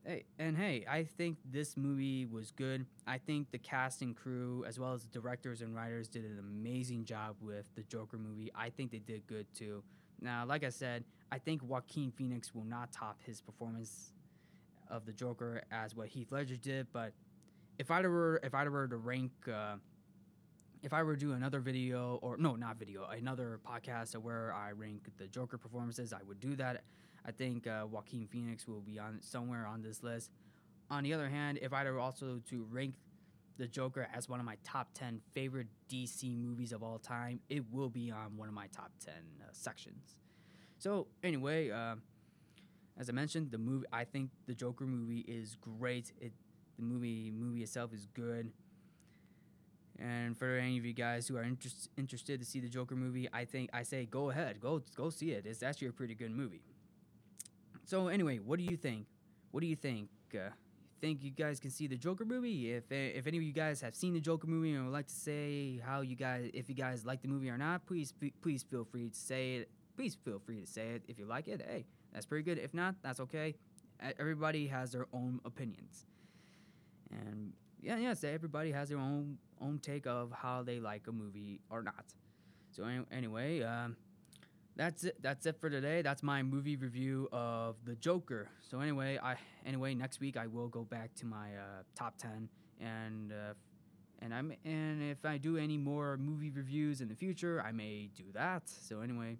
hey, 0.05 0.25
and 0.39 0.57
hey, 0.57 0.85
I 0.89 1.03
think 1.03 1.39
this 1.45 1.77
movie 1.77 2.27
was 2.27 2.53
good. 2.53 2.87
I 3.09 3.19
think 3.19 3.51
the 3.51 3.59
cast 3.59 4.03
and 4.03 4.17
crew, 4.17 4.65
as 4.69 4.79
well 4.79 4.93
as 4.93 5.03
the 5.03 5.09
directors 5.09 5.63
and 5.63 5.75
writers, 5.75 6.07
did 6.07 6.25
an 6.25 6.39
amazing 6.39 7.05
job 7.07 7.37
with 7.41 7.67
the 7.75 7.83
Joker 7.83 8.19
movie. 8.19 8.53
I 8.55 8.71
think 8.71 8.93
they 8.93 8.99
did 8.99 9.27
good 9.27 9.47
too. 9.53 9.83
Now, 10.21 10.45
like 10.47 10.65
I 10.65 10.69
said, 10.69 11.05
I 11.33 11.39
think 11.39 11.63
Joaquin 11.63 12.11
Phoenix 12.11 12.55
will 12.55 12.65
not 12.65 12.93
top 12.93 13.21
his 13.25 13.41
performance 13.41 14.13
of 14.89 15.07
the 15.07 15.13
Joker 15.13 15.63
as 15.71 15.95
what 15.95 16.09
Heath 16.09 16.33
Ledger 16.33 16.57
did. 16.57 16.89
But 16.93 17.13
if 17.79 17.91
I 17.91 18.03
were 18.03 18.41
if 18.43 18.55
I 18.55 18.69
were 18.69 18.89
to 18.89 18.97
rank, 18.97 19.31
uh, 19.49 19.77
if 20.83 20.93
I 20.93 21.03
were 21.03 21.15
to 21.15 21.21
do 21.21 21.33
another 21.33 21.61
video 21.61 22.19
or 22.23 22.37
no, 22.37 22.57
not 22.57 22.79
video, 22.79 23.07
another 23.07 23.61
podcast 23.67 24.17
where 24.17 24.53
I 24.53 24.73
rank 24.73 25.09
the 25.19 25.27
Joker 25.27 25.59
performances, 25.59 26.13
I 26.13 26.23
would 26.27 26.41
do 26.41 26.57
that. 26.57 26.83
I 27.25 27.33
think 27.33 27.67
uh, 27.67 27.87
Joaquin 27.89 28.27
Phoenix 28.27 28.67
will 28.67 28.81
be 28.81 28.99
on 28.99 29.19
somewhere 29.21 29.67
on 29.67 29.83
this 29.83 30.03
list. 30.03 30.31
On 30.91 31.05
the 31.05 31.15
other 31.15 31.29
hand, 31.29 31.59
if 31.63 31.73
I 31.73 31.85
were 31.85 32.01
also 32.01 32.41
to 32.49 32.67
rank 32.71 32.95
the 33.59 33.69
Joker 33.69 34.09
as 34.13 34.29
one 34.29 34.41
of 34.41 34.47
my 34.47 34.57
top 34.65 34.89
10 34.95 35.21
favorite 35.33 35.69
DC 35.89 36.37
movies 36.37 36.73
of 36.73 36.83
all 36.83 36.99
time, 36.99 37.41
it 37.49 37.63
will 37.71 37.91
be 37.91 38.11
on 38.11 38.37
one 38.37 38.49
of 38.49 38.55
my 38.55 38.67
top 38.69 38.91
10 39.05 39.15
uh, 39.15 39.45
sections. 39.53 40.17
So, 40.81 41.09
anyway, 41.23 41.71
uh, 41.71 41.97
as 42.99 43.11
I 43.11 43.13
mentioned, 43.13 43.51
the 43.51 43.59
movie 43.59 43.85
I 43.93 44.05
think 44.05 44.31
the 44.47 44.55
Joker 44.55 44.87
movie 44.87 45.21
is 45.29 45.57
great. 45.61 46.11
It 46.19 46.33
the 46.79 46.85
movie 46.85 47.31
movie 47.31 47.63
itself 47.63 47.93
is 47.93 48.07
good. 48.15 48.51
And 49.99 50.35
for 50.39 50.57
any 50.57 50.79
of 50.79 50.87
you 50.87 50.95
guys 50.95 51.29
who 51.29 51.37
are 51.37 51.43
interest, 51.43 51.91
interested 51.99 52.41
to 52.41 52.47
see 52.47 52.61
the 52.61 52.71
Joker 52.71 52.97
movie, 52.97 53.29
I 53.31 53.45
think 53.45 53.69
I 53.75 53.83
say 53.83 54.07
go 54.07 54.31
ahead, 54.31 54.59
go 54.59 54.81
go 54.97 55.11
see 55.11 55.33
it. 55.33 55.45
It's 55.45 55.63
actually 55.63 55.89
a 55.89 55.93
pretty 55.93 56.15
good 56.15 56.31
movie. 56.31 56.63
So 57.85 58.09
anyway, 58.09 58.39
what 58.39 58.59
do 58.59 58.65
you 58.65 58.79
think? 58.79 59.05
What 59.51 59.61
do 59.61 59.67
you 59.67 59.77
think? 59.77 60.09
Uh, 60.35 60.49
think 61.03 61.23
you 61.23 61.31
guys 61.31 61.61
can 61.61 61.71
see 61.71 61.89
the 61.89 61.97
Joker 61.97 62.25
movie? 62.25 62.73
If 62.73 62.91
if 62.91 63.27
any 63.27 63.37
of 63.37 63.43
you 63.43 63.53
guys 63.53 63.83
have 63.83 63.95
seen 63.95 64.15
the 64.15 64.21
Joker 64.21 64.47
movie 64.47 64.73
and 64.73 64.87
would 64.87 64.95
like 64.95 65.09
to 65.09 65.15
say 65.15 65.79
how 65.85 66.01
you 66.01 66.17
guys, 66.17 66.51
if 66.55 66.71
you 66.71 66.75
guys 66.75 67.05
like 67.05 67.21
the 67.21 67.29
movie 67.29 67.51
or 67.51 67.59
not, 67.59 67.85
please 67.85 68.15
please 68.41 68.63
feel 68.63 68.85
free 68.85 69.11
to 69.11 69.19
say 69.19 69.57
it. 69.57 69.71
Please 70.01 70.17
feel 70.25 70.39
free 70.39 70.59
to 70.63 70.67
say 70.67 70.93
it 70.93 71.03
if 71.09 71.19
you 71.19 71.27
like 71.27 71.47
it. 71.47 71.61
Hey, 71.61 71.85
that's 72.11 72.25
pretty 72.25 72.43
good. 72.43 72.57
If 72.57 72.73
not, 72.73 72.95
that's 73.03 73.21
okay. 73.21 73.55
Everybody 74.19 74.67
has 74.69 74.93
their 74.93 75.07
own 75.13 75.43
opinions, 75.45 76.07
and 77.11 77.53
yeah, 77.83 77.99
yeah, 77.99 78.15
so 78.15 78.27
everybody 78.29 78.73
has 78.73 78.89
their 78.89 78.97
own 78.97 79.37
own 79.61 79.79
take 79.79 80.07
of 80.07 80.33
how 80.33 80.63
they 80.63 80.81
like 80.81 81.07
a 81.07 81.13
movie 81.13 81.61
or 81.69 81.83
not. 81.83 82.15
So 82.71 82.89
anyway, 83.13 83.61
um, 83.61 83.95
that's 84.75 85.05
it. 85.05 85.17
That's 85.21 85.45
it 85.45 85.61
for 85.61 85.69
today. 85.69 86.01
That's 86.01 86.23
my 86.23 86.43
movie 86.43 86.77
review 86.77 87.29
of 87.31 87.77
The 87.85 87.95
Joker. 87.97 88.49
So 88.71 88.81
anyway, 88.81 89.19
I 89.23 89.37
anyway 89.67 89.93
next 89.95 90.19
week 90.19 90.39
I 90.39 90.47
will 90.47 90.69
go 90.69 90.83
back 90.83 91.15
to 91.17 91.27
my 91.27 91.49
uh, 91.59 91.83
top 91.95 92.17
ten 92.17 92.49
and. 92.81 93.33
Uh, 93.33 93.53
and 94.23 94.35
I'm 94.35 94.53
and 94.67 95.03
if 95.03 95.25
I 95.25 95.39
do 95.39 95.57
any 95.57 95.79
more 95.79 96.19
movie 96.19 96.51
reviews 96.51 97.01
in 97.01 97.09
the 97.09 97.15
future, 97.15 97.63
I 97.67 97.73
may 97.73 98.11
do 98.15 98.25
that. 98.35 98.63
So 98.67 99.01
anyway, 99.01 99.39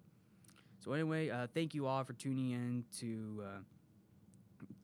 so 0.83 0.93
anyway, 0.93 1.29
uh, 1.29 1.45
thank 1.53 1.75
you 1.75 1.85
all 1.85 2.03
for 2.03 2.13
tuning 2.13 2.51
in 2.51 2.83
to 2.99 3.43
uh, 3.45 3.59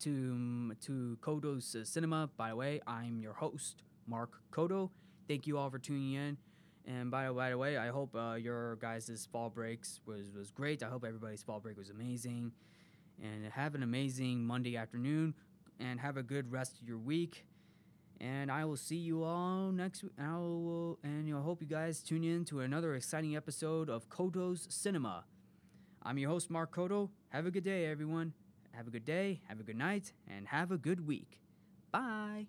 to 0.01 0.75
to 0.81 1.17
Codo's 1.21 1.75
uh, 1.75 1.83
Cinema. 1.83 2.29
By 2.37 2.49
the 2.49 2.55
way, 2.55 2.81
I'm 2.85 3.19
your 3.19 3.33
host, 3.33 3.81
Mark 4.05 4.41
Codo. 4.51 4.91
Thank 5.27 5.47
you 5.47 5.57
all 5.57 5.71
for 5.71 5.79
tuning 5.79 6.13
in. 6.13 6.37
And 6.85 7.11
by, 7.11 7.29
by 7.31 7.49
the 7.49 7.57
way, 7.57 7.77
I 7.77 7.89
hope 7.89 8.15
uh, 8.15 8.35
your 8.35 8.77
guys' 8.77 9.27
fall 9.29 9.49
breaks 9.49 9.99
was, 10.05 10.31
was 10.31 10.51
great. 10.51 10.81
I 10.83 10.87
hope 10.87 11.03
everybody's 11.03 11.43
fall 11.43 11.59
break 11.59 11.77
was 11.77 11.89
amazing. 11.89 12.53
And 13.21 13.45
have 13.51 13.75
an 13.75 13.83
amazing 13.83 14.45
Monday 14.45 14.77
afternoon. 14.77 15.33
And 15.79 15.99
have 15.99 16.15
a 16.15 16.23
good 16.23 16.49
rest 16.49 16.79
of 16.79 16.87
your 16.87 16.97
week. 16.97 17.45
And 18.21 18.49
I 18.49 18.63
will 18.65 18.77
see 18.77 18.95
you 18.95 19.23
all 19.23 19.71
next 19.71 20.01
week. 20.01 20.13
I 20.17 20.37
will, 20.37 20.97
and 21.03 21.27
know, 21.27 21.41
hope 21.41 21.61
you 21.61 21.67
guys 21.67 22.01
tune 22.01 22.23
in 22.23 22.45
to 22.45 22.61
another 22.61 22.95
exciting 22.95 23.35
episode 23.35 23.89
of 23.89 24.09
Codo's 24.09 24.65
Cinema. 24.69 25.25
I'm 26.07 26.17
your 26.17 26.29
host, 26.29 26.49
Mark 26.49 26.73
Codo. 26.73 27.09
Have 27.31 27.45
a 27.47 27.51
good 27.51 27.65
day, 27.65 27.85
everyone. 27.85 28.31
Have 28.71 28.87
a 28.87 28.89
good 28.89 29.03
day, 29.03 29.41
have 29.49 29.59
a 29.59 29.63
good 29.63 29.75
night, 29.75 30.13
and 30.25 30.47
have 30.47 30.71
a 30.71 30.77
good 30.77 31.05
week. 31.05 31.41
Bye. 31.91 32.47